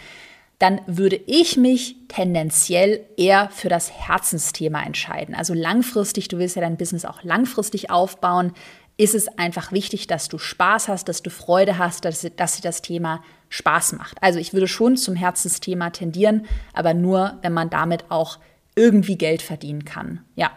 Dann 0.59 0.81
würde 0.87 1.19
ich 1.27 1.57
mich 1.57 1.97
tendenziell 2.09 3.01
eher 3.17 3.49
für 3.51 3.71
das 3.71 3.91
Herzensthema 3.91 4.83
entscheiden. 4.83 5.35
Also 5.35 5.55
langfristig, 5.55 6.29
du 6.29 6.39
willst 6.39 6.57
ja 6.57 6.63
dein 6.63 6.77
Business 6.77 7.07
auch 7.07 7.23
langfristig 7.23 7.91
aufbauen, 7.91 8.53
ist 8.99 9.15
es 9.15 9.29
einfach 9.39 9.73
wichtig, 9.73 10.07
dass 10.07 10.29
du 10.29 10.37
Spaß 10.37 10.89
hast, 10.89 11.09
dass 11.09 11.23
du 11.23 11.31
Freude 11.31 11.79
hast, 11.79 12.05
dass, 12.05 12.27
dass 12.37 12.57
dir 12.57 12.63
das 12.63 12.83
Thema 12.83 13.23
Spaß 13.51 13.93
macht. 13.93 14.23
Also 14.23 14.39
ich 14.39 14.55
würde 14.55 14.69
schon 14.69 14.97
zum 14.97 15.15
Herzensthema 15.15 15.91
tendieren, 15.91 16.47
aber 16.73 16.95
nur, 16.95 17.39
wenn 17.43 17.53
man 17.53 17.69
damit 17.69 18.11
auch 18.11 18.39
irgendwie 18.75 19.19
Geld 19.19 19.43
verdienen 19.43 19.85
kann. 19.85 20.21
Ja, 20.37 20.53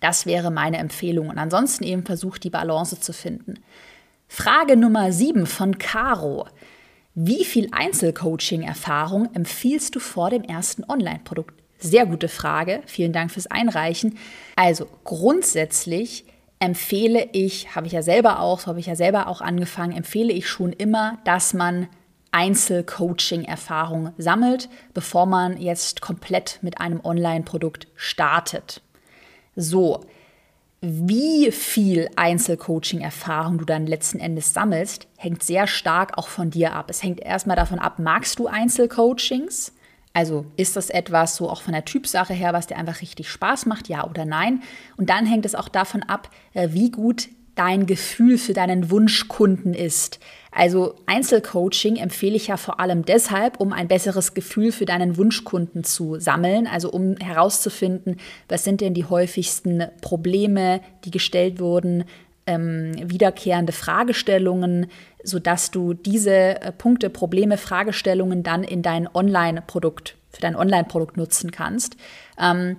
das 0.00 0.26
wäre 0.26 0.50
meine 0.50 0.78
Empfehlung. 0.78 1.28
Und 1.28 1.38
ansonsten 1.38 1.84
eben 1.84 2.04
versucht, 2.04 2.42
die 2.42 2.50
Balance 2.50 2.98
zu 2.98 3.12
finden. 3.12 3.54
Frage 4.26 4.76
Nummer 4.76 5.12
7 5.12 5.46
von 5.46 5.78
Caro. 5.78 6.48
Wie 7.14 7.44
viel 7.44 7.68
Einzelcoaching-Erfahrung 7.70 9.28
empfiehlst 9.34 9.94
du 9.94 10.00
vor 10.00 10.30
dem 10.30 10.42
ersten 10.42 10.82
Online-Produkt? 10.88 11.62
Sehr 11.78 12.06
gute 12.06 12.28
Frage. 12.28 12.80
Vielen 12.86 13.12
Dank 13.12 13.30
fürs 13.30 13.48
Einreichen. 13.48 14.16
Also 14.56 14.88
grundsätzlich 15.04 16.24
empfehle 16.62 17.28
ich, 17.32 17.74
habe 17.74 17.88
ich 17.88 17.92
ja 17.92 18.02
selber 18.02 18.38
auch, 18.38 18.60
so 18.60 18.68
habe 18.68 18.78
ich 18.78 18.86
ja 18.86 18.94
selber 18.94 19.26
auch 19.26 19.40
angefangen, 19.40 19.96
empfehle 19.96 20.32
ich 20.32 20.48
schon 20.48 20.72
immer, 20.72 21.18
dass 21.24 21.54
man 21.54 21.88
Einzelcoaching-Erfahrung 22.30 24.12
sammelt, 24.16 24.68
bevor 24.94 25.26
man 25.26 25.60
jetzt 25.60 26.00
komplett 26.00 26.60
mit 26.62 26.80
einem 26.80 27.04
Online-Produkt 27.04 27.88
startet. 27.96 28.80
So, 29.56 30.04
wie 30.80 31.50
viel 31.50 32.08
Einzelcoaching-Erfahrung 32.14 33.58
du 33.58 33.64
dann 33.64 33.88
letzten 33.88 34.20
Endes 34.20 34.54
sammelst, 34.54 35.08
hängt 35.16 35.42
sehr 35.42 35.66
stark 35.66 36.16
auch 36.16 36.28
von 36.28 36.50
dir 36.50 36.74
ab. 36.74 36.86
Es 36.90 37.02
hängt 37.02 37.18
erstmal 37.20 37.56
davon 37.56 37.80
ab, 37.80 37.98
magst 37.98 38.38
du 38.38 38.46
Einzelcoachings? 38.46 39.72
Also 40.12 40.46
ist 40.56 40.76
das 40.76 40.90
etwas 40.90 41.36
so 41.36 41.48
auch 41.48 41.62
von 41.62 41.72
der 41.72 41.84
Typsache 41.84 42.34
her, 42.34 42.52
was 42.52 42.66
dir 42.66 42.76
einfach 42.76 43.00
richtig 43.00 43.30
Spaß 43.30 43.66
macht, 43.66 43.88
ja 43.88 44.08
oder 44.08 44.24
nein? 44.24 44.62
Und 44.96 45.10
dann 45.10 45.26
hängt 45.26 45.46
es 45.46 45.54
auch 45.54 45.68
davon 45.68 46.02
ab, 46.02 46.30
äh, 46.54 46.68
wie 46.72 46.90
gut 46.90 47.28
dein 47.54 47.86
Gefühl 47.86 48.38
für 48.38 48.54
deinen 48.54 48.90
Wunschkunden 48.90 49.74
ist. 49.74 50.20
Also 50.50 50.94
Einzelcoaching 51.06 51.96
empfehle 51.96 52.36
ich 52.36 52.46
ja 52.48 52.56
vor 52.56 52.80
allem 52.80 53.04
deshalb, 53.04 53.60
um 53.60 53.72
ein 53.72 53.88
besseres 53.88 54.34
Gefühl 54.34 54.72
für 54.72 54.86
deinen 54.86 55.16
Wunschkunden 55.16 55.84
zu 55.84 56.18
sammeln, 56.18 56.66
also 56.66 56.90
um 56.90 57.16
herauszufinden, 57.16 58.16
was 58.48 58.64
sind 58.64 58.80
denn 58.80 58.94
die 58.94 59.04
häufigsten 59.04 59.84
Probleme, 60.00 60.80
die 61.04 61.10
gestellt 61.10 61.60
wurden, 61.60 62.04
ähm, 62.46 62.94
wiederkehrende 63.04 63.72
Fragestellungen, 63.72 64.86
sodass 65.24 65.70
du 65.70 65.94
diese 65.94 66.60
äh, 66.60 66.72
Punkte, 66.72 67.10
Probleme, 67.10 67.56
Fragestellungen 67.56 68.42
dann 68.42 68.64
in 68.64 68.82
dein 68.82 69.08
Online-Produkt, 69.12 70.16
für 70.30 70.40
dein 70.40 70.56
Online-Produkt 70.56 71.16
nutzen 71.16 71.50
kannst. 71.50 71.96
Ähm, 72.38 72.76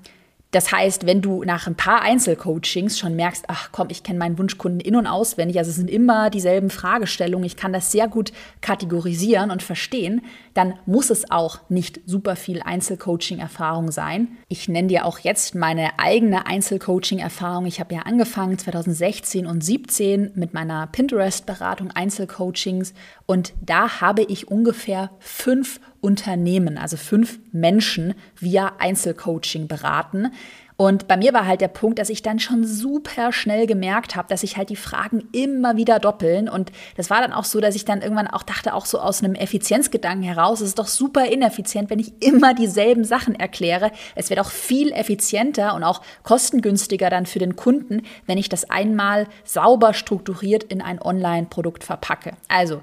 das 0.54 0.72
heißt, 0.72 1.06
wenn 1.06 1.22
du 1.22 1.44
nach 1.44 1.68
ein 1.68 1.76
paar 1.76 2.02
Einzelcoachings 2.04 2.98
schon 2.98 3.16
merkst, 3.16 3.46
ach 3.48 3.70
komm, 3.72 3.88
ich 3.89 4.04
kenne 4.04 4.20
meinen 4.20 4.38
Wunschkunden 4.38 4.80
in- 4.80 4.96
und 4.96 5.08
auswendig, 5.08 5.58
also 5.58 5.70
es 5.70 5.76
sind 5.76 5.89
immer 5.89 6.30
dieselben 6.30 6.70
Fragestellungen, 6.70 7.46
ich 7.46 7.58
kann 7.58 7.74
das 7.74 7.92
sehr 7.92 8.08
gut 8.08 8.32
kategorisieren 8.62 9.52
und 9.52 9.63
verstehen, 9.63 10.22
dann 10.54 10.76
muss 10.86 11.10
es 11.10 11.30
auch 11.32 11.60
nicht 11.70 12.00
super 12.06 12.36
viel 12.36 12.62
Einzelcoaching-Erfahrung 12.62 13.92
sein. 13.92 14.38
Ich 14.48 14.70
nenne 14.70 14.88
dir 14.88 15.06
auch 15.06 15.20
jetzt 15.20 15.56
meine 15.56 15.98
eigene 15.98 16.46
Einzelcoaching-Erfahrung. 16.46 17.66
Ich 17.66 17.80
habe 17.80 17.96
ja 17.96 18.02
angefangen 18.02 18.58
2016 18.58 19.48
und 19.48 19.63
2017 19.63 20.32
mit 20.36 20.54
meiner 20.54 20.88
Pinterest-Beratung 20.88 21.92
Einzelcoachings 21.92 22.94
und 23.26 23.54
da 23.62 24.02
habe 24.02 24.24
ich 24.24 24.48
ungefähr 24.48 25.10
fünf 25.20 25.80
Unternehmen, 26.04 26.78
also 26.78 26.98
fünf 26.98 27.39
Menschen 27.54 28.13
via 28.36 28.74
Einzelcoaching 28.78 29.68
beraten. 29.68 30.32
Und 30.76 31.08
bei 31.08 31.18
mir 31.18 31.34
war 31.34 31.46
halt 31.46 31.62
der 31.62 31.68
Punkt, 31.68 32.00
dass 32.00 32.10
ich 32.10 32.24
dann 32.24 32.39
schon 32.39 32.66
super 32.66 33.32
schnell 33.32 33.68
gemerkt 33.68 34.16
habe, 34.16 34.28
dass 34.28 34.42
sich 34.42 34.58
halt 34.58 34.70
die 34.70 34.76
Fragen 34.76 35.24
immer 35.32 35.78
wieder 35.78 36.00
doppeln. 36.00 36.50
Und 36.50 36.72
das 36.98 37.10
war 37.10 37.22
dann 37.22 37.32
auch 37.32 37.46
so, 37.46 37.62
dass 37.62 37.76
ich 37.76 37.86
dann 37.86 38.02
irgendwann 38.02 38.28
auch 38.28 38.44
dachte, 38.44 38.74
auch 38.74 38.86
so 38.86 39.00
aus 39.00 39.24
einem 39.24 39.36
Effizienzgedanken 39.36 40.24
heraus, 40.24 40.62
es 40.62 40.70
ist 40.70 40.80
doch 40.80 40.88
super 40.88 41.26
ineffizient, 41.26 41.89
wenn 41.89 42.00
ich 42.00 42.22
immer 42.22 42.54
dieselben 42.54 43.06
Sachen 43.06 43.36
erkläre. 43.36 43.92
Es 44.16 44.30
wäre 44.30 44.42
doch 44.42 44.50
viel 44.50 44.92
effizienter 44.92 45.76
und 45.76 45.84
auch 45.84 46.02
kostengünstiger 46.24 47.10
dann 47.10 47.28
für 47.28 47.39
den 47.39 47.56
Kunden, 47.56 48.02
wenn 48.26 48.38
ich 48.38 48.50
das 48.50 48.70
einmal 48.70 49.28
sauber 49.46 49.94
strukturiert 49.94 50.63
in 50.63 50.82
ein 50.82 51.02
Online-Produkt 51.02 51.84
verpacke. 51.84 52.32
Also 52.48 52.82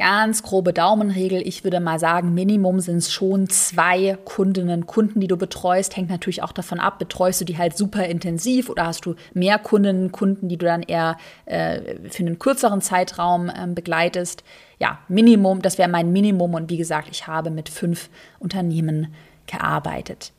Ganz 0.00 0.42
grobe 0.42 0.72
Daumenregel, 0.72 1.46
ich 1.46 1.62
würde 1.62 1.78
mal 1.78 1.98
sagen, 1.98 2.32
Minimum 2.32 2.80
sind 2.80 2.96
es 2.96 3.12
schon 3.12 3.50
zwei 3.50 4.16
Kundinnen, 4.24 4.86
Kunden, 4.86 5.20
die 5.20 5.26
du 5.26 5.36
betreust. 5.36 5.94
Hängt 5.94 6.08
natürlich 6.08 6.42
auch 6.42 6.52
davon 6.52 6.80
ab, 6.80 6.98
betreust 6.98 7.42
du 7.42 7.44
die 7.44 7.58
halt 7.58 7.76
super 7.76 8.06
intensiv 8.06 8.70
oder 8.70 8.86
hast 8.86 9.04
du 9.04 9.14
mehr 9.34 9.58
Kundinnen, 9.58 10.10
Kunden, 10.10 10.48
die 10.48 10.56
du 10.56 10.64
dann 10.64 10.82
eher 10.82 11.18
äh, 11.44 11.96
für 12.08 12.22
einen 12.22 12.38
kürzeren 12.38 12.80
Zeitraum 12.80 13.50
äh, 13.50 13.66
begleitest. 13.66 14.42
Ja, 14.78 15.00
Minimum, 15.08 15.60
das 15.60 15.76
wäre 15.76 15.90
mein 15.90 16.12
Minimum 16.12 16.54
und 16.54 16.70
wie 16.70 16.78
gesagt, 16.78 17.08
ich 17.10 17.26
habe 17.26 17.50
mit 17.50 17.68
fünf 17.68 18.08
Unternehmen 18.38 19.14
gearbeitet. 19.46 20.32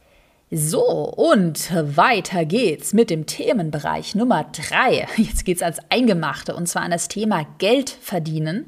So, 0.50 0.84
und 0.84 1.71
weiter 1.95 2.45
geht's 2.45 2.93
mit 2.93 3.12
dem 3.12 3.28
Themenbereich 3.28 4.15
Nummer 4.15 4.43
drei. 4.52 5.06
Jetzt 5.17 5.45
geht's 5.45 5.62
als 5.62 5.78
Eingemachte 5.89 6.56
und 6.56 6.67
zwar 6.67 6.82
an 6.82 6.89
das 6.89 7.10
Thema 7.10 7.45
Geld 7.60 7.91
verdienen. 7.91 8.65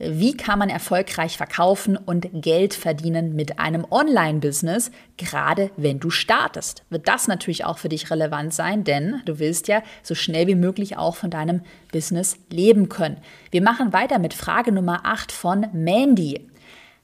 Wie 0.00 0.36
kann 0.36 0.60
man 0.60 0.68
erfolgreich 0.68 1.36
verkaufen 1.36 1.96
und 1.96 2.28
Geld 2.32 2.72
verdienen 2.72 3.34
mit 3.34 3.58
einem 3.58 3.84
Online-Business, 3.90 4.92
gerade 5.16 5.72
wenn 5.76 5.98
du 5.98 6.10
startest? 6.10 6.84
Wird 6.88 7.08
das 7.08 7.26
natürlich 7.26 7.64
auch 7.64 7.78
für 7.78 7.88
dich 7.88 8.08
relevant 8.08 8.54
sein, 8.54 8.84
denn 8.84 9.20
du 9.24 9.40
willst 9.40 9.66
ja 9.66 9.82
so 10.04 10.14
schnell 10.14 10.46
wie 10.46 10.54
möglich 10.54 10.96
auch 10.96 11.16
von 11.16 11.30
deinem 11.30 11.62
Business 11.90 12.36
leben 12.48 12.88
können. 12.88 13.16
Wir 13.50 13.60
machen 13.60 13.92
weiter 13.92 14.20
mit 14.20 14.34
Frage 14.34 14.70
Nummer 14.70 15.00
8 15.04 15.32
von 15.32 15.66
Mandy. 15.72 16.48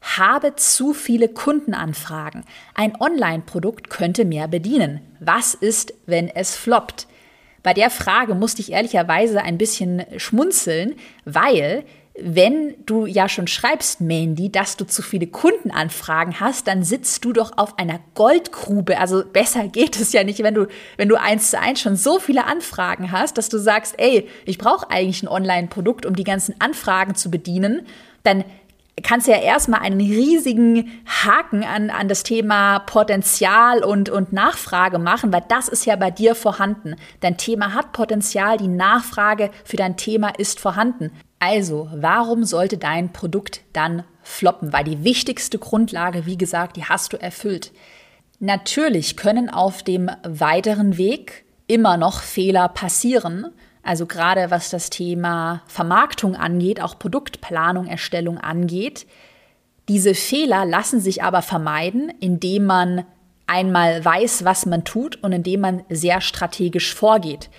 Habe 0.01 0.55
zu 0.55 0.95
viele 0.95 1.29
Kundenanfragen. 1.29 2.45
Ein 2.75 2.95
Online-Produkt 3.01 3.91
könnte 3.91 4.25
mehr 4.25 4.47
bedienen. 4.47 5.01
Was 5.19 5.55
ist, 5.55 5.95
wenn 6.07 6.29
es 6.29 6.55
floppt? 6.55 7.09
Bei 7.65 7.75
der 7.75 7.91
Frage 7.91 8.37
musste 8.37 8.61
ich 8.61 8.71
ehrlicherweise 8.71 9.43
ein 9.43 9.59
bisschen 9.59 10.05
schmunzeln, 10.19 10.95
weil 11.25 11.85
wenn 12.21 12.75
du 12.87 13.07
ja 13.07 13.29
schon 13.29 13.49
schreibst, 13.49 14.01
Mandy, 14.01 14.51
dass 14.51 14.77
du 14.77 14.87
zu 14.87 15.03
viele 15.03 15.27
Kundenanfragen 15.27 16.39
hast, 16.39 16.69
dann 16.69 16.85
sitzt 16.85 17.25
du 17.25 17.33
doch 17.33 17.59
auf 17.59 17.77
einer 17.77 17.99
Goldgrube. 18.15 18.99
Also 19.01 19.25
besser 19.25 19.67
geht 19.67 20.01
es 20.01 20.13
ja 20.13 20.23
nicht, 20.23 20.41
wenn 20.45 20.55
du, 20.55 20.69
wenn 20.97 21.09
du 21.09 21.21
eins 21.21 21.51
zu 21.51 21.59
eins 21.59 21.81
schon 21.81 21.97
so 21.97 22.21
viele 22.21 22.45
Anfragen 22.45 23.11
hast, 23.11 23.37
dass 23.37 23.49
du 23.49 23.59
sagst, 23.59 23.97
ey, 23.99 24.29
ich 24.45 24.59
brauche 24.59 24.91
eigentlich 24.91 25.25
ein 25.25 25.29
Online-Produkt, 25.29 26.07
um 26.07 26.15
die 26.15 26.23
ganzen 26.23 26.55
Anfragen 26.61 27.17
zu 27.17 27.33
bedienen. 27.33 27.85
Dann 28.23 28.45
kannst 29.03 29.27
du 29.27 29.33
ja 29.33 29.39
erstmal 29.39 29.81
einen 29.81 30.01
riesigen 30.01 31.03
Haken 31.07 31.65
an, 31.65 31.91
an 31.91 32.07
das 32.07 32.23
Thema 32.23 32.79
Potenzial 32.79 33.83
und, 33.83 34.09
und 34.09 34.33
Nachfrage 34.33 35.01
machen, 35.01 35.33
weil 35.33 35.45
das 35.49 35.69
ist 35.69 35.85
ja 35.85 35.97
bei 35.97 36.13
dir 36.13 36.37
vorhanden. 36.37 36.95
Dein 37.19 37.37
Thema 37.37 37.75
hat 37.75 37.93
Potenzial, 37.93 38.57
die 38.57 38.69
Nachfrage 38.69 39.51
für 39.65 39.77
dein 39.77 39.97
Thema 39.97 40.29
ist 40.39 40.61
vorhanden. 40.61 41.11
Also, 41.47 41.91
warum 41.93 42.45
sollte 42.45 42.79
dein 42.79 43.13
Produkt 43.13 43.61
dann 43.75 44.05
floppen? 44.23 44.73
Weil 44.73 44.85
die 44.85 45.05
wichtigste 45.05 45.59
Grundlage, 45.59 46.25
wie 46.25 46.39
gesagt, 46.39 46.79
die 46.79 46.87
hast 46.87 47.13
du 47.13 47.21
erfüllt. 47.21 47.71
Natürlich 48.41 49.19
können 49.19 49.51
auf 49.51 49.83
dem 49.83 50.11
weiteren 50.27 50.97
Weg 50.97 51.45
immer 51.67 51.99
noch 51.99 52.23
Fehler 52.23 52.69
passieren. 52.69 53.49
Also 53.83 54.07
gerade 54.07 54.51
was 54.51 54.71
das 54.71 54.89
Thema 54.89 55.61
Vermarktung 55.67 56.35
angeht, 56.35 56.81
auch 56.81 56.99
Produktplanung, 56.99 57.89
Erstellung 57.89 58.39
angeht. 58.39 59.07
Diese 59.89 60.15
Fehler 60.15 60.65
lassen 60.65 60.99
sich 60.99 61.23
aber 61.23 61.43
vermeiden, 61.43 62.11
indem 62.21 62.65
man 62.65 63.05
einmal 63.47 64.03
weiß, 64.03 64.47
was 64.47 64.65
man 64.65 64.85
tut 64.85 65.23
und 65.23 65.33
indem 65.33 65.61
man 65.61 65.85
sehr 65.91 66.23
strategisch 66.23 66.95
vorgeht. 66.95 67.51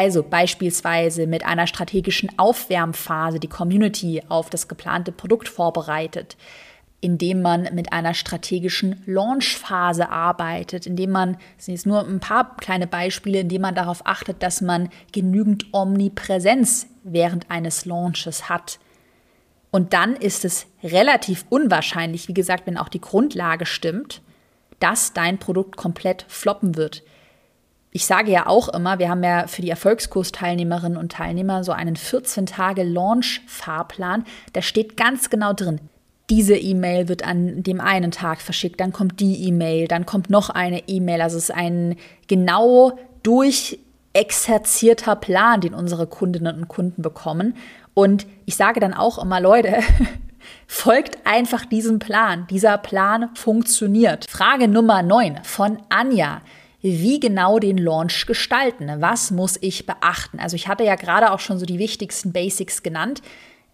Also 0.00 0.22
beispielsweise 0.22 1.26
mit 1.26 1.44
einer 1.44 1.66
strategischen 1.66 2.30
Aufwärmphase 2.38 3.38
die 3.38 3.48
Community 3.48 4.22
auf 4.30 4.48
das 4.48 4.66
geplante 4.66 5.12
Produkt 5.12 5.46
vorbereitet, 5.46 6.38
indem 7.02 7.42
man 7.42 7.68
mit 7.74 7.92
einer 7.92 8.14
strategischen 8.14 9.02
Launchphase 9.04 10.08
arbeitet, 10.08 10.86
indem 10.86 11.10
man, 11.10 11.36
das 11.56 11.66
sind 11.66 11.74
jetzt 11.74 11.84
nur 11.84 12.02
ein 12.02 12.18
paar 12.18 12.56
kleine 12.56 12.86
Beispiele, 12.86 13.40
indem 13.40 13.60
man 13.60 13.74
darauf 13.74 14.00
achtet, 14.06 14.42
dass 14.42 14.62
man 14.62 14.88
genügend 15.12 15.66
Omnipräsenz 15.72 16.86
während 17.04 17.50
eines 17.50 17.84
Launches 17.84 18.48
hat. 18.48 18.78
Und 19.70 19.92
dann 19.92 20.16
ist 20.16 20.46
es 20.46 20.66
relativ 20.82 21.44
unwahrscheinlich, 21.50 22.26
wie 22.26 22.32
gesagt, 22.34 22.66
wenn 22.66 22.78
auch 22.78 22.88
die 22.88 23.02
Grundlage 23.02 23.66
stimmt, 23.66 24.22
dass 24.78 25.12
dein 25.12 25.36
Produkt 25.36 25.76
komplett 25.76 26.24
floppen 26.26 26.78
wird 26.78 27.02
ich 27.92 28.06
sage 28.06 28.30
ja 28.30 28.46
auch 28.46 28.68
immer, 28.68 29.00
wir 29.00 29.08
haben 29.08 29.24
ja 29.24 29.48
für 29.48 29.62
die 29.62 29.70
Erfolgskursteilnehmerinnen 29.70 30.96
und 30.96 31.10
Teilnehmer 31.12 31.64
so 31.64 31.72
einen 31.72 31.96
14-Tage-Launch-Fahrplan. 31.96 34.24
Da 34.52 34.62
steht 34.62 34.96
ganz 34.96 35.28
genau 35.28 35.52
drin, 35.52 35.80
diese 36.30 36.56
E-Mail 36.56 37.08
wird 37.08 37.26
an 37.26 37.62
dem 37.64 37.80
einen 37.80 38.12
Tag 38.12 38.40
verschickt, 38.40 38.78
dann 38.80 38.92
kommt 38.92 39.18
die 39.18 39.48
E-Mail, 39.48 39.88
dann 39.88 40.06
kommt 40.06 40.30
noch 40.30 40.50
eine 40.50 40.88
E-Mail. 40.88 41.20
Also 41.20 41.36
es 41.36 41.48
ist 41.48 41.54
ein 41.54 41.96
genau 42.28 42.96
durchexerzierter 43.24 45.16
Plan, 45.16 45.60
den 45.60 45.74
unsere 45.74 46.06
Kundinnen 46.06 46.56
und 46.56 46.68
Kunden 46.68 47.02
bekommen. 47.02 47.56
Und 47.94 48.28
ich 48.46 48.54
sage 48.54 48.78
dann 48.78 48.94
auch 48.94 49.20
immer, 49.20 49.40
Leute, 49.40 49.80
folgt 50.68 51.26
einfach 51.26 51.64
diesem 51.64 51.98
Plan. 51.98 52.46
Dieser 52.48 52.78
Plan 52.78 53.30
funktioniert. 53.34 54.30
Frage 54.30 54.68
Nummer 54.68 55.02
9 55.02 55.40
von 55.42 55.78
Anja 55.88 56.42
wie 56.82 57.20
genau 57.20 57.58
den 57.58 57.78
Launch 57.78 58.26
gestalten. 58.26 58.90
Was 59.00 59.30
muss 59.30 59.58
ich 59.60 59.86
beachten? 59.86 60.38
Also 60.38 60.56
ich 60.56 60.68
hatte 60.68 60.84
ja 60.84 60.94
gerade 60.94 61.32
auch 61.32 61.40
schon 61.40 61.58
so 61.58 61.66
die 61.66 61.78
wichtigsten 61.78 62.32
Basics 62.32 62.82
genannt. 62.82 63.22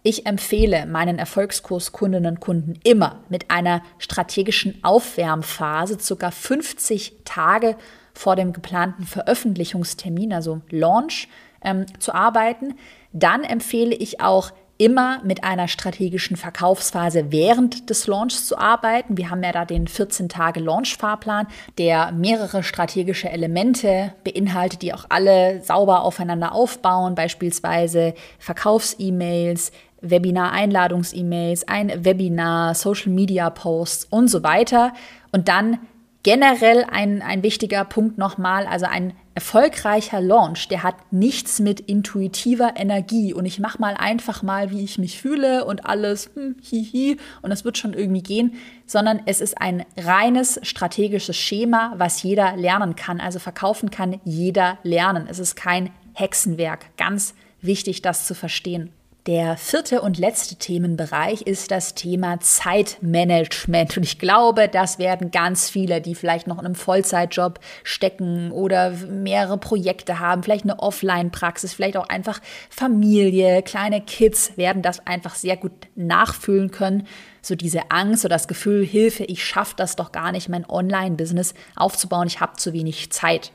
Ich 0.03 0.25
empfehle 0.25 0.85
meinen 0.85 1.19
Erfolgskurskundinnen 1.19 2.35
und 2.35 2.39
Kunden 2.39 2.79
immer 2.83 3.23
mit 3.29 3.49
einer 3.51 3.81
strategischen 3.97 4.83
Aufwärmphase, 4.83 5.99
circa 5.99 6.31
50 6.31 7.23
Tage 7.25 7.75
vor 8.13 8.35
dem 8.35 8.53
geplanten 8.53 9.05
Veröffentlichungstermin, 9.05 10.33
also 10.33 10.61
Launch, 10.69 11.27
ähm, 11.61 11.85
zu 11.99 12.13
arbeiten. 12.13 12.75
Dann 13.13 13.43
empfehle 13.43 13.95
ich 13.95 14.21
auch 14.21 14.51
immer 14.77 15.21
mit 15.23 15.43
einer 15.43 15.67
strategischen 15.67 16.37
Verkaufsphase 16.37 17.31
während 17.31 17.89
des 17.89 18.07
Launchs 18.07 18.45
zu 18.45 18.57
arbeiten. 18.57 19.17
Wir 19.17 19.29
haben 19.29 19.43
ja 19.43 19.51
da 19.51 19.65
den 19.65 19.87
14-Tage-Launch-Fahrplan, 19.87 21.47
der 21.77 22.11
mehrere 22.11 22.63
strategische 22.63 23.29
Elemente 23.29 24.13
beinhaltet, 24.23 24.81
die 24.81 24.93
auch 24.93 25.05
alle 25.09 25.61
sauber 25.63 26.03
aufeinander 26.03 26.53
aufbauen, 26.53 27.15
beispielsweise 27.15 28.13
Verkaufs-E-Mails, 28.39 29.71
Webinar-Einladungs-E-Mails, 30.01 31.67
ein 31.67 32.05
Webinar, 32.05 32.75
Social-Media-Posts 32.75 34.05
und 34.09 34.27
so 34.27 34.43
weiter. 34.43 34.93
Und 35.31 35.47
dann 35.47 35.79
generell 36.27 36.83
ein, 36.83 37.21
ein 37.21 37.41
wichtiger 37.41 37.85
Punkt 37.85 38.17
nochmal, 38.17 38.67
also 38.67 38.85
ein 38.85 39.13
erfolgreicher 39.33 40.19
Launch, 40.19 40.67
der 40.67 40.83
hat 40.83 40.95
nichts 41.09 41.61
mit 41.61 41.79
intuitiver 41.79 42.73
Energie 42.75 43.33
und 43.33 43.45
ich 43.45 43.59
mache 43.59 43.79
mal 43.79 43.93
einfach 43.93 44.43
mal, 44.43 44.69
wie 44.69 44.83
ich 44.83 44.97
mich 44.97 45.21
fühle 45.21 45.63
und 45.63 45.85
alles 45.85 46.29
hm, 46.33 46.57
hihi 46.61 47.15
und 47.41 47.53
es 47.53 47.63
wird 47.63 47.77
schon 47.77 47.93
irgendwie 47.93 48.23
gehen, 48.23 48.55
sondern 48.85 49.21
es 49.25 49.39
ist 49.39 49.61
ein 49.61 49.85
reines 49.95 50.59
strategisches 50.63 51.37
Schema, 51.37 51.93
was 51.95 52.21
jeder 52.23 52.57
lernen 52.57 52.97
kann. 52.97 53.21
Also 53.21 53.39
verkaufen 53.39 53.89
kann 53.89 54.19
jeder 54.25 54.79
lernen. 54.83 55.27
Es 55.29 55.39
ist 55.39 55.55
kein 55.55 55.91
Hexenwerk. 56.13 56.87
Ganz 56.97 57.35
wichtig, 57.61 58.01
das 58.01 58.27
zu 58.27 58.35
verstehen. 58.35 58.91
Der 59.27 59.57
vierte 59.57 60.01
und 60.01 60.17
letzte 60.17 60.55
Themenbereich 60.55 61.41
ist 61.41 61.69
das 61.69 61.95
Thema 61.95 62.39
Zeitmanagement. 62.39 63.97
Und 63.97 64.03
ich 64.03 64.19
glaube, 64.19 64.69
das 64.69 64.99
werden 64.99 65.31
ganz 65.31 65.69
viele, 65.69 65.99
die 65.99 66.15
vielleicht 66.15 66.47
noch 66.47 66.59
in 66.59 66.65
einem 66.65 66.75
Vollzeitjob 66.75 67.59
stecken 67.83 68.53
oder 68.53 68.91
mehrere 68.91 69.57
Projekte 69.57 70.21
haben, 70.21 70.43
vielleicht 70.43 70.63
eine 70.63 70.79
Offline-Praxis, 70.79 71.73
vielleicht 71.73 71.97
auch 71.97 72.07
einfach 72.07 72.39
Familie, 72.69 73.63
kleine 73.63 73.99
Kids, 73.99 74.55
werden 74.55 74.81
das 74.81 75.05
einfach 75.05 75.35
sehr 75.35 75.57
gut 75.57 75.73
nachfühlen 75.95 76.71
können. 76.71 77.05
So 77.41 77.55
diese 77.55 77.91
Angst 77.91 78.23
oder 78.23 78.35
das 78.35 78.47
Gefühl, 78.47 78.85
Hilfe, 78.85 79.25
ich 79.25 79.43
schaffe 79.43 79.73
das 79.75 79.97
doch 79.97 80.13
gar 80.13 80.31
nicht, 80.31 80.47
mein 80.47 80.65
Online-Business 80.69 81.53
aufzubauen, 81.75 82.27
ich 82.27 82.39
habe 82.39 82.55
zu 82.55 82.71
wenig 82.71 83.11
Zeit. 83.11 83.51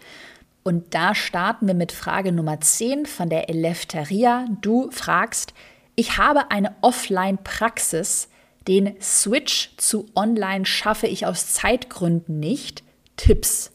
Und 0.62 0.94
da 0.94 1.14
starten 1.14 1.66
wir 1.66 1.74
mit 1.74 1.92
Frage 1.92 2.32
Nummer 2.32 2.60
10 2.60 3.06
von 3.06 3.28
der 3.28 3.48
Eleftheria. 3.48 4.46
Du 4.60 4.90
fragst, 4.90 5.54
ich 5.96 6.18
habe 6.18 6.50
eine 6.50 6.74
Offline-Praxis, 6.82 8.28
den 8.68 8.94
Switch 9.00 9.76
zu 9.76 10.06
Online 10.14 10.64
schaffe 10.64 11.08
ich 11.08 11.26
aus 11.26 11.52
Zeitgründen 11.52 12.38
nicht. 12.38 12.84
Tipps. 13.16 13.72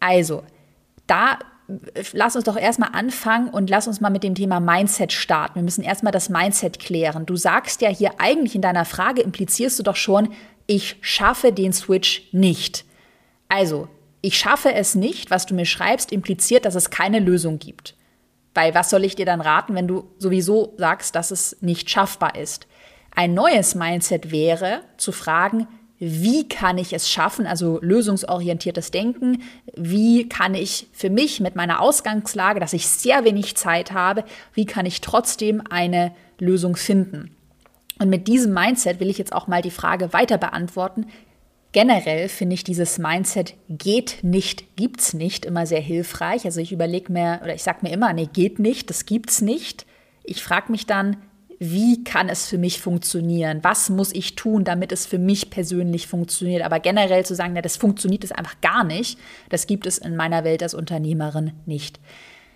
Also, 0.00 0.42
da 1.06 1.38
lass 2.12 2.36
uns 2.36 2.44
doch 2.44 2.56
erstmal 2.56 2.90
anfangen 2.92 3.48
und 3.48 3.70
lass 3.70 3.86
uns 3.86 4.00
mal 4.00 4.10
mit 4.10 4.22
dem 4.22 4.34
Thema 4.34 4.60
Mindset 4.60 5.12
starten. 5.12 5.56
Wir 5.56 5.62
müssen 5.62 5.84
erstmal 5.84 6.12
das 6.12 6.28
Mindset 6.28 6.78
klären. 6.78 7.24
Du 7.24 7.36
sagst 7.36 7.80
ja 7.80 7.88
hier 7.88 8.12
eigentlich 8.18 8.54
in 8.54 8.62
deiner 8.62 8.84
Frage, 8.84 9.22
implizierst 9.22 9.78
du 9.78 9.82
doch 9.82 9.96
schon, 9.96 10.32
ich 10.66 10.96
schaffe 11.00 11.52
den 11.52 11.72
Switch 11.72 12.28
nicht. 12.32 12.84
Also, 13.48 13.88
ich 14.24 14.38
schaffe 14.38 14.72
es 14.72 14.94
nicht, 14.94 15.30
was 15.30 15.44
du 15.44 15.54
mir 15.54 15.66
schreibst, 15.66 16.10
impliziert, 16.10 16.64
dass 16.64 16.76
es 16.76 16.88
keine 16.88 17.18
Lösung 17.18 17.58
gibt. 17.58 17.94
Weil 18.54 18.74
was 18.74 18.88
soll 18.88 19.04
ich 19.04 19.16
dir 19.16 19.26
dann 19.26 19.42
raten, 19.42 19.74
wenn 19.74 19.86
du 19.86 20.08
sowieso 20.18 20.72
sagst, 20.78 21.14
dass 21.14 21.30
es 21.30 21.58
nicht 21.60 21.90
schaffbar 21.90 22.34
ist? 22.34 22.66
Ein 23.14 23.34
neues 23.34 23.74
Mindset 23.74 24.30
wäre 24.30 24.80
zu 24.96 25.12
fragen, 25.12 25.68
wie 25.98 26.48
kann 26.48 26.78
ich 26.78 26.94
es 26.94 27.10
schaffen, 27.10 27.46
also 27.46 27.78
lösungsorientiertes 27.82 28.90
Denken, 28.90 29.42
wie 29.76 30.26
kann 30.26 30.54
ich 30.54 30.86
für 30.94 31.10
mich 31.10 31.40
mit 31.40 31.54
meiner 31.54 31.82
Ausgangslage, 31.82 32.60
dass 32.60 32.72
ich 32.72 32.88
sehr 32.88 33.24
wenig 33.24 33.56
Zeit 33.56 33.92
habe, 33.92 34.24
wie 34.54 34.64
kann 34.64 34.86
ich 34.86 35.02
trotzdem 35.02 35.62
eine 35.68 36.14
Lösung 36.38 36.76
finden. 36.76 37.36
Und 37.98 38.10
mit 38.10 38.26
diesem 38.26 38.52
Mindset 38.52 39.00
will 39.00 39.10
ich 39.10 39.18
jetzt 39.18 39.32
auch 39.32 39.46
mal 39.46 39.62
die 39.62 39.70
Frage 39.70 40.12
weiter 40.12 40.38
beantworten. 40.38 41.06
Generell 41.74 42.28
finde 42.28 42.54
ich 42.54 42.62
dieses 42.62 42.98
Mindset 42.98 43.54
geht 43.68 44.18
nicht, 44.22 44.76
gibt's 44.76 45.12
nicht 45.12 45.44
immer 45.44 45.66
sehr 45.66 45.80
hilfreich. 45.80 46.44
Also 46.44 46.60
ich 46.60 46.70
überlege 46.70 47.12
mir 47.12 47.40
oder 47.42 47.52
ich 47.52 47.64
sage 47.64 47.80
mir 47.82 47.92
immer, 47.92 48.12
nee, 48.12 48.28
geht 48.32 48.60
nicht, 48.60 48.90
das 48.90 49.06
gibt's 49.06 49.40
nicht. 49.40 49.84
Ich 50.22 50.40
frage 50.40 50.70
mich 50.70 50.86
dann, 50.86 51.16
wie 51.58 52.04
kann 52.04 52.28
es 52.28 52.46
für 52.46 52.58
mich 52.58 52.80
funktionieren? 52.80 53.58
Was 53.62 53.90
muss 53.90 54.14
ich 54.14 54.36
tun, 54.36 54.62
damit 54.62 54.92
es 54.92 55.04
für 55.04 55.18
mich 55.18 55.50
persönlich 55.50 56.06
funktioniert? 56.06 56.62
Aber 56.62 56.78
generell 56.78 57.26
zu 57.26 57.34
sagen, 57.34 57.56
ja, 57.56 57.62
das 57.62 57.76
funktioniert 57.76 58.22
es 58.22 58.30
einfach 58.30 58.60
gar 58.60 58.84
nicht, 58.84 59.18
das 59.48 59.66
gibt 59.66 59.86
es 59.86 59.98
in 59.98 60.14
meiner 60.14 60.44
Welt 60.44 60.62
als 60.62 60.74
Unternehmerin 60.74 61.54
nicht. 61.66 61.98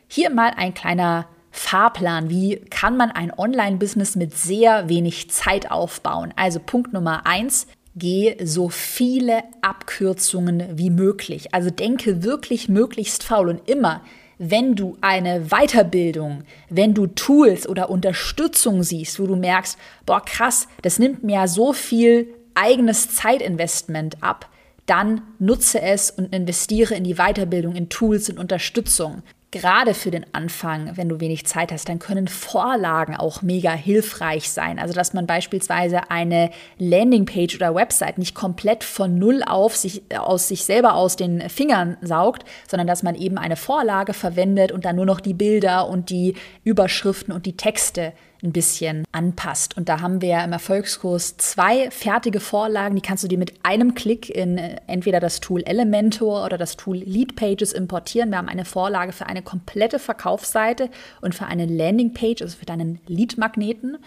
Hier 0.07 0.31
mal 0.31 0.52
ein 0.57 0.74
kleiner 0.74 1.26
Fahrplan. 1.50 2.31
Wie 2.31 2.57
kann 2.70 2.96
man 2.96 3.11
ein 3.11 3.37
Online-Business 3.37 4.14
mit 4.14 4.37
sehr 4.38 4.88
wenig 4.88 5.31
Zeit 5.33 5.72
aufbauen? 5.72 6.33
Also 6.37 6.61
Punkt 6.61 6.92
Nummer 6.92 7.26
eins, 7.26 7.66
geh 7.98 8.37
so 8.44 8.68
viele 8.68 9.42
Abkürzungen 9.61 10.78
wie 10.78 10.90
möglich. 10.90 11.54
Also 11.54 11.70
denke 11.70 12.22
wirklich 12.22 12.68
möglichst 12.68 13.24
faul 13.24 13.48
und 13.48 13.68
immer 13.68 14.02
wenn 14.38 14.76
du 14.76 14.96
eine 15.00 15.46
Weiterbildung, 15.50 16.44
wenn 16.70 16.94
du 16.94 17.08
Tools 17.08 17.68
oder 17.68 17.90
Unterstützung 17.90 18.84
siehst, 18.84 19.18
wo 19.18 19.26
du 19.26 19.37
merkst, 19.37 19.76
boah, 20.06 20.24
krass, 20.24 20.68
das 20.82 20.98
nimmt 20.98 21.24
mir 21.24 21.34
ja 21.34 21.48
so 21.48 21.72
viel 21.72 22.28
eigenes 22.54 23.14
Zeitinvestment 23.14 24.22
ab, 24.22 24.48
dann 24.87 25.22
nutze 25.38 25.82
es 25.82 26.11
und 26.11 26.32
investiere 26.34 26.94
in 26.94 27.04
die 27.04 27.16
Weiterbildung, 27.16 27.74
in 27.74 27.88
Tools 27.88 28.30
und 28.30 28.38
Unterstützung 28.38 29.22
gerade 29.50 29.94
für 29.94 30.11
den 30.11 30.26
Anfang, 30.32 30.96
wenn 30.96 31.08
du 31.08 31.20
wenig 31.20 31.46
Zeit 31.46 31.72
hast, 31.72 31.88
dann 31.88 31.98
können 31.98 32.28
Vorlagen 32.28 33.16
auch 33.16 33.40
mega 33.40 33.72
hilfreich 33.72 34.50
sein. 34.50 34.78
Also, 34.78 34.92
dass 34.92 35.14
man 35.14 35.26
beispielsweise 35.26 36.11
eine 36.11 36.50
Landingpage 36.78 37.56
oder 37.56 37.74
Website 37.74 38.18
nicht 38.18 38.34
komplett 38.34 38.84
von 38.84 39.18
Null 39.18 39.42
auf 39.42 39.74
sich, 39.74 40.02
aus 40.16 40.48
sich 40.48 40.64
selber 40.64 40.94
aus 40.94 41.16
den 41.16 41.48
Fingern 41.48 41.96
saugt, 42.02 42.44
sondern 42.68 42.87
dass 42.87 43.02
man 43.02 43.14
eben 43.14 43.38
eine 43.38 43.56
Vorlage 43.56 44.12
verwendet 44.12 44.70
und 44.70 44.84
dann 44.84 44.96
nur 44.96 45.06
noch 45.06 45.20
die 45.20 45.34
Bilder 45.34 45.88
und 45.88 46.11
die 46.11 46.34
Überschriften 46.64 47.32
und 47.32 47.46
die 47.46 47.56
Texte 47.56 48.12
ein 48.42 48.53
bisschen 48.53 49.05
anpasst. 49.12 49.77
Und 49.77 49.88
da 49.88 50.01
haben 50.01 50.20
wir 50.20 50.42
im 50.44 50.53
Erfolgskurs 50.53 51.37
zwei 51.37 51.90
fertige 51.90 52.40
Vorlagen, 52.40 52.94
die 52.94 53.03
kannst 53.03 53.24
du 53.24 53.29
dir 53.29 53.38
mit 53.38 53.55
einem 53.62 53.94
Klick 53.94 54.31
in 54.31 54.59
äh, 54.59 54.77
entweder 54.87 55.20
das 55.20 55.40
Tool 55.40 55.62
Elementor 55.62 56.44
oder 56.44 56.59
das 56.59 56.77
Tool 56.77 56.98
Lead 56.98 57.37
Pages 57.37 57.72
importieren. 57.72 58.31
Wir 58.31 58.38
haben 58.38 58.48
eine 58.48 58.64
Vorlage 58.64 59.12
für 59.12 59.27
eine 59.27 59.42
komplette 59.42 59.98
Verkaufsseite 59.98 60.90
und 61.20 61.35
für 61.35 61.46
eine 61.46 61.66
Landingpage, 61.66 62.42
also 62.42 62.57
für 62.57 62.66
deinen 62.66 63.01
Lead-Magneten. 63.07 63.98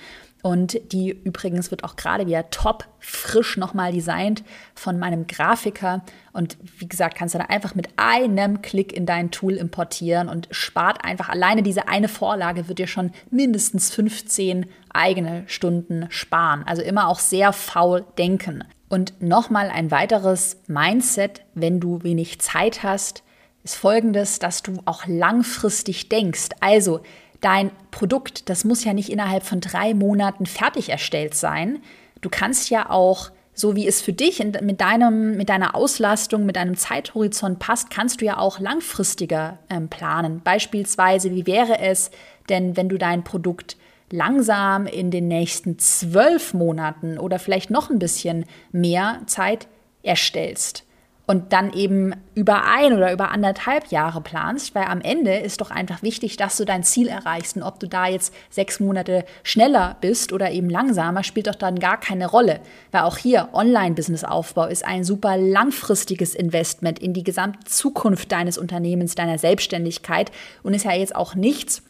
Und 0.42 0.80
die 0.92 1.12
übrigens 1.12 1.70
wird 1.70 1.84
auch 1.84 1.96
gerade 1.96 2.26
wieder 2.26 2.50
top 2.50 2.88
frisch 3.00 3.58
nochmal 3.58 3.92
designt 3.92 4.44
von 4.74 4.98
meinem 4.98 5.28
Grafiker. 5.28 6.04
Und 6.34 6.58
wie 6.78 6.88
gesagt, 6.88 7.16
kannst 7.16 7.36
du 7.36 7.40
dann 7.40 7.50
einfach 7.50 7.76
mit 7.76 7.90
einem 7.98 8.62
Klick 8.62 8.94
in 8.94 9.06
dein 9.06 9.32
Tool 9.32 9.54
importieren 9.54 10.30
und 10.30 10.48
spart 10.52 11.04
einfach 11.04 11.30
alleine 11.30 11.62
diese 11.62 11.88
eine 11.88 12.08
Vorlage 12.08 12.68
wird 12.68 12.80
dir 12.80 12.88
schon 12.88 13.12
mindestens 13.30 13.94
15 13.94 14.66
eigene 14.94 15.44
Stunden 15.48 16.08
sparen. 16.10 16.64
Also 16.66 16.82
immer 16.82 17.08
auch 17.08 17.20
sehr 17.20 17.54
faul 17.54 18.06
denken. 18.18 18.64
Und 18.90 19.22
nochmal 19.22 19.70
ein 19.70 19.92
weiteres 19.92 20.58
Mindset, 20.68 21.42
wenn 21.54 21.80
du 21.80 22.04
wenig 22.04 22.42
Zeit 22.42 22.84
hast, 22.84 23.24
ist 23.64 23.76
folgendes, 23.76 24.40
dass 24.40 24.64
du 24.64 24.82
auch 24.86 25.06
langfristig 25.06 26.10
denkst. 26.10 26.50
Also 26.60 27.02
dein 27.42 27.72
Produkt, 27.90 28.50
das 28.50 28.64
muss 28.64 28.84
ja 28.84 28.94
nicht 28.94 29.12
innerhalb 29.12 29.44
von 29.44 29.60
drei 29.60 29.94
Monaten 29.94 30.46
fertig 30.46 30.90
erstellt 30.90 31.34
sein. 31.34 31.80
Du 32.22 32.30
kannst 32.30 32.70
ja 32.70 32.90
auch, 32.90 33.32
so 33.54 33.76
wie 33.76 33.88
es 33.88 34.02
für 34.02 34.14
dich 34.14 34.44
mit, 34.62 34.80
deinem, 34.80 35.36
mit 35.36 35.50
deiner 35.50 35.76
Auslastung, 35.76 36.46
mit 36.46 36.56
deinem 36.56 36.78
Zeithorizont 36.78 37.60
passt, 37.60 37.90
kannst 37.90 38.22
du 38.22 38.26
ja 38.26 38.38
auch 38.38 38.60
langfristiger 38.60 39.60
ähm, 39.70 39.90
planen. 39.90 40.42
Beispielsweise, 40.44 41.32
wie 41.32 41.48
wäre 41.48 41.80
es 41.80 42.12
denn, 42.48 42.78
wenn 42.78 42.90
du 42.90 42.98
dein 42.98 43.24
Produkt 43.24 43.76
langsam 44.12 44.86
in 44.86 45.10
den 45.10 45.28
nächsten 45.28 45.80
zwölf 45.80 46.54
Monaten 46.54 47.18
oder 47.18 47.40
vielleicht 47.40 47.72
noch 47.72 47.90
ein 47.90 48.00
bisschen 48.00 48.46
mehr 48.72 49.22
Zeit 49.26 49.68
erstellst? 50.04 50.86
Und 51.32 51.54
dann 51.54 51.72
eben 51.72 52.14
über 52.36 52.66
ein 52.66 52.92
oder 52.92 53.14
über 53.14 53.32
anderthalb 53.32 53.88
Jahre 53.88 54.20
planst, 54.20 54.76
weil 54.76 54.84
am 54.84 55.00
Ende 55.00 55.34
ist 55.38 55.62
doch 55.62 55.72
einfach 55.72 56.04
wichtig, 56.04 56.36
dass 56.36 56.58
du 56.58 56.66
dein 56.66 56.84
Ziel 56.84 57.08
erreichst. 57.08 57.56
Und 57.56 57.64
ob 57.64 57.80
du 57.80 57.88
da 57.88 58.06
jetzt 58.08 58.34
sechs 58.50 58.82
Monate 58.82 59.24
schneller 59.42 59.96
bist 60.02 60.34
oder 60.34 60.52
eben 60.52 60.70
langsamer, 60.70 61.24
spielt 61.24 61.48
doch 61.48 61.56
dann 61.56 61.80
gar 61.80 61.98
keine 61.98 62.28
Rolle. 62.28 62.60
Weil 62.92 63.04
auch 63.04 63.18
hier 63.18 63.48
Online-Business-Aufbau 63.54 64.66
ist 64.66 64.86
ein 64.86 65.06
super 65.06 65.38
langfristiges 65.38 66.36
Investment 66.36 67.00
in 67.00 67.14
die 67.14 67.24
gesamte 67.24 67.64
Zukunft 67.64 68.30
deines 68.34 68.58
Unternehmens, 68.58 69.16
deiner 69.16 69.38
Selbstständigkeit 69.38 70.34
und 70.64 70.74
ist 70.74 70.84
ja 70.84 70.92
jetzt 70.92 71.16
auch 71.16 71.34
nichts, 71.34 71.82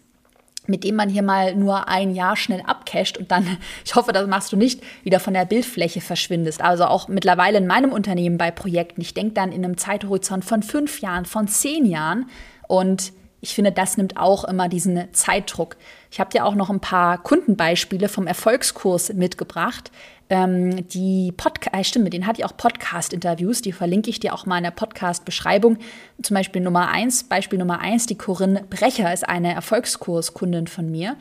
mit 0.67 0.83
dem 0.83 0.95
man 0.95 1.09
hier 1.09 1.23
mal 1.23 1.55
nur 1.55 1.87
ein 1.87 2.13
Jahr 2.13 2.35
schnell 2.35 2.61
abcasht 2.61 3.17
und 3.17 3.31
dann, 3.31 3.57
ich 3.85 3.95
hoffe, 3.95 4.11
das 4.11 4.27
machst 4.27 4.51
du 4.51 4.57
nicht, 4.57 4.81
wieder 5.03 5.19
von 5.19 5.33
der 5.33 5.45
Bildfläche 5.45 6.01
verschwindest. 6.01 6.61
Also 6.61 6.85
auch 6.85 7.07
mittlerweile 7.07 7.57
in 7.57 7.67
meinem 7.67 7.91
Unternehmen 7.91 8.37
bei 8.37 8.51
Projekten. 8.51 9.01
Ich 9.01 9.13
denke 9.13 9.33
dann 9.33 9.51
in 9.51 9.65
einem 9.65 9.77
Zeithorizont 9.77 10.45
von 10.45 10.63
fünf 10.63 11.01
Jahren, 11.01 11.25
von 11.25 11.47
zehn 11.47 11.85
Jahren 11.85 12.29
und 12.67 13.13
ich 13.43 13.55
finde, 13.55 13.71
das 13.71 13.97
nimmt 13.97 14.17
auch 14.17 14.43
immer 14.43 14.69
diesen 14.69 15.11
Zeitdruck. 15.13 15.75
Ich 16.11 16.19
habe 16.19 16.29
dir 16.29 16.45
auch 16.45 16.53
noch 16.53 16.69
ein 16.69 16.79
paar 16.79 17.17
Kundenbeispiele 17.17 18.07
vom 18.07 18.27
Erfolgskurs 18.27 19.13
mitgebracht. 19.13 19.91
Ähm, 20.31 20.87
die 20.87 21.33
Podcast, 21.35 21.75
äh, 21.75 21.83
stimmt, 21.83 22.05
mit 22.05 22.13
denen 22.13 22.25
hatte 22.25 22.39
ich 22.39 22.45
auch 22.45 22.55
Podcast-Interviews, 22.55 23.61
die 23.61 23.73
verlinke 23.73 24.09
ich 24.09 24.21
dir 24.21 24.33
auch 24.33 24.45
mal 24.45 24.59
in 24.59 24.63
der 24.63 24.71
Podcast-Beschreibung. 24.71 25.77
Zum 26.23 26.35
Beispiel 26.35 26.61
Nummer 26.61 26.87
eins, 26.87 27.25
Beispiel 27.25 27.59
Nummer 27.59 27.81
eins, 27.81 28.05
die 28.05 28.17
Corinne 28.17 28.63
Brecher 28.69 29.11
ist 29.11 29.27
eine 29.27 29.53
Erfolgskurskundin 29.53 30.67
von 30.67 30.89
mir 30.89 31.17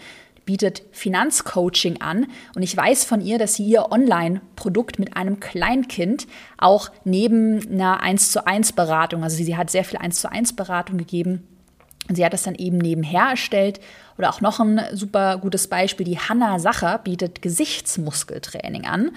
bietet 0.46 0.82
Finanzcoaching 0.90 2.00
an 2.00 2.26
und 2.56 2.62
ich 2.62 2.76
weiß 2.76 3.04
von 3.04 3.20
ihr, 3.20 3.38
dass 3.38 3.54
sie 3.54 3.64
ihr 3.64 3.92
Online-Produkt 3.92 4.98
mit 4.98 5.16
einem 5.16 5.38
Kleinkind 5.38 6.26
auch 6.58 6.90
neben 7.04 7.60
einer 7.70 8.02
1 8.02 8.32
zu 8.32 8.46
1 8.46 8.72
Beratung, 8.72 9.22
also 9.22 9.36
sie 9.36 9.56
hat 9.56 9.70
sehr 9.70 9.84
viel 9.84 9.98
1 9.98 10.20
zu 10.20 10.32
1 10.32 10.56
Beratung 10.56 10.98
gegeben, 10.98 11.46
sie 12.16 12.24
hat 12.24 12.32
das 12.32 12.42
dann 12.42 12.54
eben 12.54 12.78
nebenher 12.78 13.30
erstellt. 13.30 13.80
Oder 14.18 14.30
auch 14.30 14.40
noch 14.40 14.60
ein 14.60 14.80
super 14.92 15.38
gutes 15.38 15.68
Beispiel, 15.68 16.04
die 16.04 16.18
Hanna 16.18 16.58
Sacher 16.58 16.98
bietet 16.98 17.42
Gesichtsmuskeltraining 17.42 18.86
an. 18.86 19.12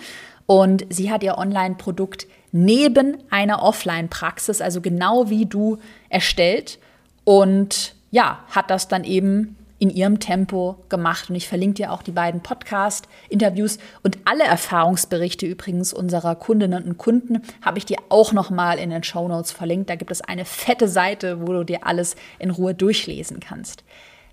Und 0.46 0.86
sie 0.90 1.12
hat 1.12 1.24
ihr 1.24 1.38
Online-Produkt 1.38 2.28
neben 2.52 3.18
einer 3.30 3.64
Offline-Praxis, 3.64 4.62
also 4.62 4.82
genau 4.82 5.30
wie 5.30 5.46
du, 5.46 5.80
erstellt. 6.10 6.80
Und 7.24 7.96
ja, 8.12 8.40
hat 8.50 8.70
das 8.70 8.88
dann 8.88 9.04
eben 9.04 9.56
in 9.84 9.90
ihrem 9.90 10.22
Tempo 10.22 10.78
gemacht. 10.88 11.30
Und 11.30 11.36
ich 11.36 11.50
verlinke 11.50 11.74
dir 11.74 11.92
auch 11.92 12.04
die 12.04 12.14
beiden 12.14 12.40
Podcast-Interviews 12.40 13.80
und 14.02 14.18
alle 14.24 14.46
Erfahrungsberichte 14.46 15.46
übrigens 15.46 15.92
unserer 15.92 16.36
Kundinnen 16.36 16.86
und 16.86 16.98
Kunden 16.98 17.42
habe 17.62 17.80
ich 17.80 17.86
dir 17.86 17.98
auch 18.08 18.32
nochmal 18.32 18.80
in 18.80 18.92
den 18.92 19.04
Show 19.04 19.28
Notes 19.28 19.52
verlinkt. 19.52 19.90
Da 19.90 19.96
gibt 19.96 20.10
es 20.10 20.22
eine 20.22 20.46
fette 20.46 20.88
Seite, 20.88 21.46
wo 21.46 21.52
du 21.52 21.66
dir 21.66 21.86
alles 21.86 22.16
in 22.40 22.50
Ruhe 22.50 22.74
durchlesen 22.74 23.42
kannst. 23.42 23.84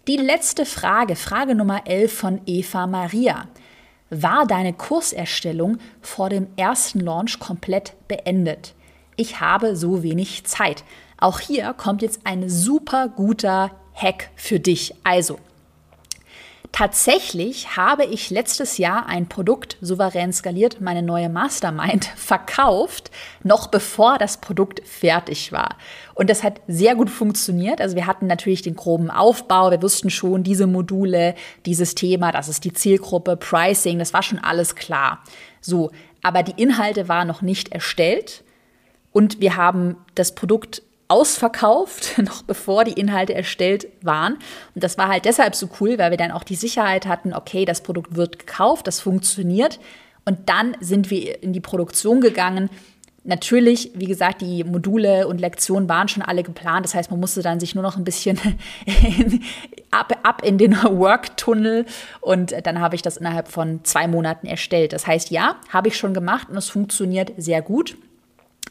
Die 0.07 0.19
letzte 0.19 0.65
Frage, 0.65 1.17
Frage 1.17 1.57
Nummer 1.57 1.85
11 1.85 2.13
von 2.13 2.41
Eva 2.47 2.87
Maria. 2.87 3.49
War 4.09 4.47
deine 4.47 4.73
Kurserstellung 4.73 5.79
vor 6.01 6.29
dem 6.29 6.47
ersten 6.57 7.01
Launch 7.01 7.41
komplett 7.41 7.95
beendet? 8.07 8.75
Ich 9.17 9.41
habe 9.41 9.75
so 9.75 10.05
wenig 10.05 10.45
Zeit. 10.45 10.85
Auch 11.19 11.41
hier 11.41 11.73
kommt 11.73 12.03
jetzt 12.03 12.21
ein 12.23 12.49
super 12.49 13.09
guter 13.09 13.73
Hack 14.01 14.31
für 14.35 14.61
dich. 14.61 14.95
Also, 15.05 15.39
Tatsächlich 16.73 17.77
habe 17.77 18.05
ich 18.05 18.31
letztes 18.31 18.79
Jahr 18.79 19.07
ein 19.07 19.29
Produkt 19.29 19.77
souverän 19.81 20.33
skaliert, 20.33 20.81
meine 20.81 21.03
neue 21.03 21.29
Mastermind, 21.29 22.05
verkauft, 22.17 23.11
noch 23.43 23.67
bevor 23.67 24.19
das 24.19 24.39
Produkt 24.41 24.81
fertig 24.87 25.53
war. 25.53 25.77
Und 26.15 26.31
das 26.31 26.43
hat 26.43 26.61
sehr 26.69 26.95
gut 26.95 27.11
funktioniert. 27.11 27.81
Also 27.81 27.97
wir 27.97 28.07
hatten 28.07 28.27
natürlich 28.29 28.63
den 28.63 28.77
groben 28.77 29.11
Aufbau, 29.11 29.71
wir 29.71 29.83
wussten 29.83 30.11
schon, 30.11 30.45
diese 30.45 30.67
Module, 30.67 31.35
dieses 31.67 31.95
Thema, 31.95 32.31
das 32.31 32.49
ist 32.49 32.65
die 32.65 32.73
Zielgruppe, 32.73 33.37
Pricing, 33.37 33.99
das 33.99 34.13
war 34.13 34.23
schon 34.23 34.39
alles 34.39 34.77
klar. 34.77 35.23
So, 35.61 35.91
aber 36.23 36.43
die 36.43 36.63
Inhalte 36.63 37.09
waren 37.09 37.27
noch 37.27 37.43
nicht 37.43 37.73
erstellt 37.73 38.45
und 39.13 39.41
wir 39.41 39.57
haben 39.57 39.97
das 40.15 40.35
Produkt 40.35 40.83
ausverkauft, 41.11 42.19
noch 42.23 42.43
bevor 42.43 42.85
die 42.85 42.93
Inhalte 42.93 43.35
erstellt 43.35 43.89
waren. 44.03 44.35
Und 44.75 44.85
das 44.85 44.97
war 44.97 45.09
halt 45.09 45.25
deshalb 45.25 45.55
so 45.55 45.69
cool, 45.81 45.99
weil 45.99 46.11
wir 46.11 46.19
dann 46.19 46.31
auch 46.31 46.45
die 46.45 46.55
Sicherheit 46.55 47.07
hatten, 47.07 47.35
okay, 47.35 47.65
das 47.65 47.83
Produkt 47.83 48.17
wird 48.17 48.39
gekauft, 48.39 48.87
das 48.87 49.01
funktioniert. 49.01 49.81
Und 50.25 50.49
dann 50.49 50.77
sind 50.81 51.11
wir 51.11 51.43
in 51.43 51.53
die 51.53 51.61
Produktion 51.61 52.21
gegangen. 52.21 52.71
Natürlich, 53.25 53.91
wie 53.95 54.07
gesagt, 54.07 54.41
die 54.41 54.65
Module 54.65 55.27
und 55.27 55.41
Lektionen 55.41 55.89
waren 55.89 56.09
schon 56.09 56.23
alle 56.23 56.43
geplant. 56.43 56.87
Das 56.87 56.95
heißt, 56.95 57.11
man 57.11 57.21
musste 57.21 57.43
dann 57.43 57.61
sich 57.61 57.75
nur 57.75 57.83
noch 57.83 57.97
ein 57.97 58.05
bisschen 58.05 58.39
in, 59.19 59.43
ab, 59.91 60.19
ab 60.23 60.43
in 60.45 60.57
den 60.57 60.75
Worktunnel 60.83 61.85
und 62.21 62.55
dann 62.65 62.81
habe 62.81 62.95
ich 62.95 63.03
das 63.03 63.17
innerhalb 63.17 63.49
von 63.49 63.85
zwei 63.85 64.07
Monaten 64.09 64.47
erstellt. 64.47 64.93
Das 64.93 65.07
heißt, 65.07 65.31
ja, 65.31 65.57
habe 65.69 65.89
ich 65.89 65.97
schon 65.97 66.15
gemacht 66.15 66.49
und 66.49 66.57
es 66.57 66.71
funktioniert 66.71 67.33
sehr 67.37 67.61
gut 67.63 67.97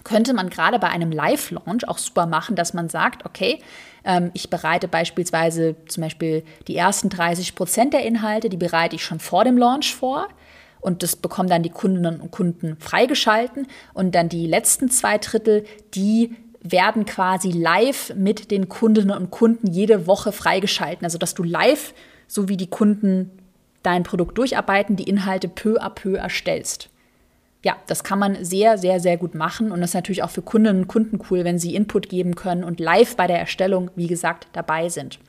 könnte 0.04 0.34
man 0.34 0.50
gerade 0.50 0.80
bei 0.80 0.88
einem 0.88 1.12
Live-Launch 1.12 1.88
auch 1.88 1.98
super 1.98 2.26
machen, 2.26 2.56
dass 2.56 2.74
man 2.74 2.90
sagt, 2.90 3.26
okay, 3.26 3.62
ähm, 4.04 4.32
ich 4.34 4.50
bereite 4.50 4.88
beispielsweise 4.88 5.76
zum 5.88 6.04
Beispiel 6.04 6.44
die 6.68 6.76
ersten 6.76 7.10
30 7.10 7.56
Prozent 7.56 7.94
der 7.94 8.06
Inhalte, 8.06 8.50
die 8.50 8.58
bereite 8.58 8.96
ich 8.96 9.04
schon 9.04 9.20
vor 9.20 9.44
dem 9.44 9.58
Launch 9.58 9.96
vor. 9.96 10.28
Und 10.82 11.04
das 11.04 11.18
bekommen 11.18 11.50
dann 11.50 11.64
die 11.64 11.70
Kundinnen 11.70 12.22
und 12.22 12.32
Kunden 12.32 12.78
freigeschalten. 12.80 13.68
Und 13.94 14.16
dann 14.16 14.30
die 14.30 14.48
letzten 14.48 14.90
zwei 14.90 15.18
Drittel, 15.18 15.66
die 15.94 16.36
werden 16.62 17.06
quasi 17.06 17.52
live 17.52 18.14
mit 18.16 18.50
den 18.50 18.70
Kundinnen 18.70 19.16
und 19.16 19.30
Kunden 19.30 19.68
jede 19.68 20.08
Woche 20.08 20.32
freigeschalten. 20.32 21.06
Also 21.06 21.18
dass 21.18 21.34
du 21.34 21.44
live, 21.44 21.94
so 22.28 22.48
wie 22.48 22.56
die 22.56 22.70
Kunden 22.70 23.32
dein 23.84 24.04
Produkt 24.04 24.38
durcharbeiten, 24.38 24.96
die 24.96 25.04
Inhalte 25.04 25.50
peu 25.50 25.82
à 25.82 25.90
peu 25.90 26.16
erstellst 26.16 26.90
ja, 27.64 27.76
das 27.88 28.03
kann 28.03 28.20
man 28.20 28.43
sehr, 28.43 28.78
sehr, 28.78 28.99
sehr 28.99 29.18
gut 29.18 29.36
machen. 29.36 29.72
Und 29.72 29.82
das 29.82 29.91
ist 29.91 29.95
natürlich 29.95 30.24
auch 30.24 30.30
für 30.30 30.41
Kundinnen 30.41 30.84
und 30.84 30.88
Kunden 30.88 31.20
cool, 31.30 31.43
wenn 31.43 31.60
sie 31.60 31.76
Input 31.76 32.10
geben 32.10 32.36
können 32.36 32.64
und 32.64 32.80
live 32.80 33.16
bei 33.16 33.28
der 33.28 33.39
Erstellung, 33.39 33.91
wie 33.95 34.07
gesagt, 34.07 34.47
dabei 34.53 34.89
sind. 34.89 35.20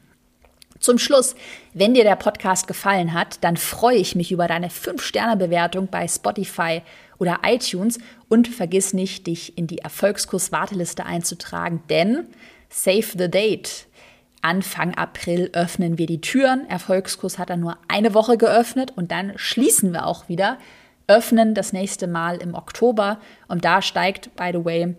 Zum 0.79 0.97
Schluss, 0.97 1.35
wenn 1.75 1.93
dir 1.93 2.05
der 2.05 2.17
Podcast 2.17 2.67
gefallen 2.67 3.13
hat, 3.13 3.45
dann 3.45 3.59
freue 3.59 3.99
ich 3.99 4.15
mich 4.15 4.33
über 4.33 4.49
deine 4.49 4.69
5-Sterne-Bewertung 4.69 5.89
bei 5.89 6.09
Spotify 6.09 6.81
oder 7.19 7.41
iTunes 7.45 7.99
und 8.29 8.49
vergiss 8.49 8.95
nicht, 8.95 9.27
dich 9.27 9.59
in 9.59 9.67
die 9.67 9.79
Erfolgskurs-Warteliste 9.79 11.05
einzutragen, 11.05 11.83
denn 11.91 12.29
save 12.71 13.19
the 13.19 13.31
date. 13.31 13.87
Anfang 14.41 14.95
April 14.95 15.51
öffnen 15.53 15.99
wir 15.99 16.07
die 16.07 16.23
Türen. 16.23 16.67
Erfolgskurs 16.71 17.39
hat 17.39 17.51
dann 17.51 17.61
nur 17.61 17.77
eine 17.89 18.15
Woche 18.15 18.39
geöffnet 18.39 18.95
und 18.97 19.13
dann 19.13 19.33
schließen 19.37 19.93
wir 19.93 20.07
auch 20.07 20.31
wieder 20.31 20.57
öffnen 21.11 21.55
das 21.55 21.73
nächste 21.73 22.07
Mal 22.07 22.37
im 22.37 22.55
Oktober. 22.55 23.19
Und 23.49 23.65
da 23.65 23.83
steigt, 23.83 24.35
by 24.37 24.51
the 24.53 24.65
way, 24.65 24.95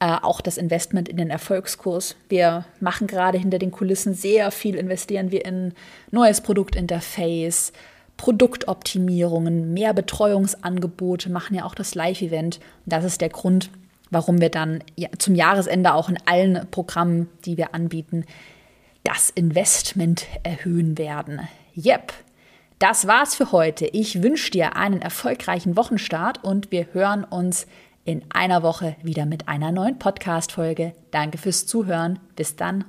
äh, 0.00 0.16
auch 0.22 0.40
das 0.40 0.56
Investment 0.56 1.08
in 1.08 1.18
den 1.18 1.28
Erfolgskurs. 1.28 2.16
Wir 2.30 2.64
machen 2.80 3.06
gerade 3.06 3.36
hinter 3.36 3.58
den 3.58 3.70
Kulissen 3.70 4.14
sehr 4.14 4.50
viel, 4.50 4.74
investieren 4.74 5.30
wir 5.30 5.44
in 5.44 5.74
neues 6.10 6.40
Produktinterface, 6.40 7.72
Produktoptimierungen, 8.16 9.74
mehr 9.74 9.92
Betreuungsangebote, 9.92 11.30
machen 11.30 11.54
ja 11.54 11.64
auch 11.64 11.74
das 11.74 11.94
Live-Event. 11.94 12.58
Das 12.86 13.04
ist 13.04 13.20
der 13.20 13.28
Grund, 13.28 13.70
warum 14.10 14.40
wir 14.40 14.50
dann 14.50 14.82
zum 15.18 15.34
Jahresende 15.34 15.92
auch 15.92 16.08
in 16.08 16.18
allen 16.24 16.66
Programmen, 16.70 17.28
die 17.44 17.58
wir 17.58 17.74
anbieten, 17.74 18.24
das 19.04 19.28
Investment 19.28 20.26
erhöhen 20.42 20.96
werden. 20.96 21.40
Yep, 21.76 22.12
das 22.80 23.06
war's 23.06 23.34
für 23.34 23.52
heute. 23.52 23.86
Ich 23.86 24.22
wünsche 24.22 24.50
dir 24.50 24.74
einen 24.74 25.02
erfolgreichen 25.02 25.76
Wochenstart 25.76 26.42
und 26.42 26.72
wir 26.72 26.88
hören 26.92 27.24
uns 27.24 27.66
in 28.04 28.22
einer 28.30 28.62
Woche 28.62 28.96
wieder 29.02 29.26
mit 29.26 29.48
einer 29.48 29.70
neuen 29.70 29.98
Podcast-Folge. 29.98 30.94
Danke 31.10 31.36
fürs 31.36 31.66
Zuhören. 31.66 32.18
Bis 32.36 32.56
dann. 32.56 32.86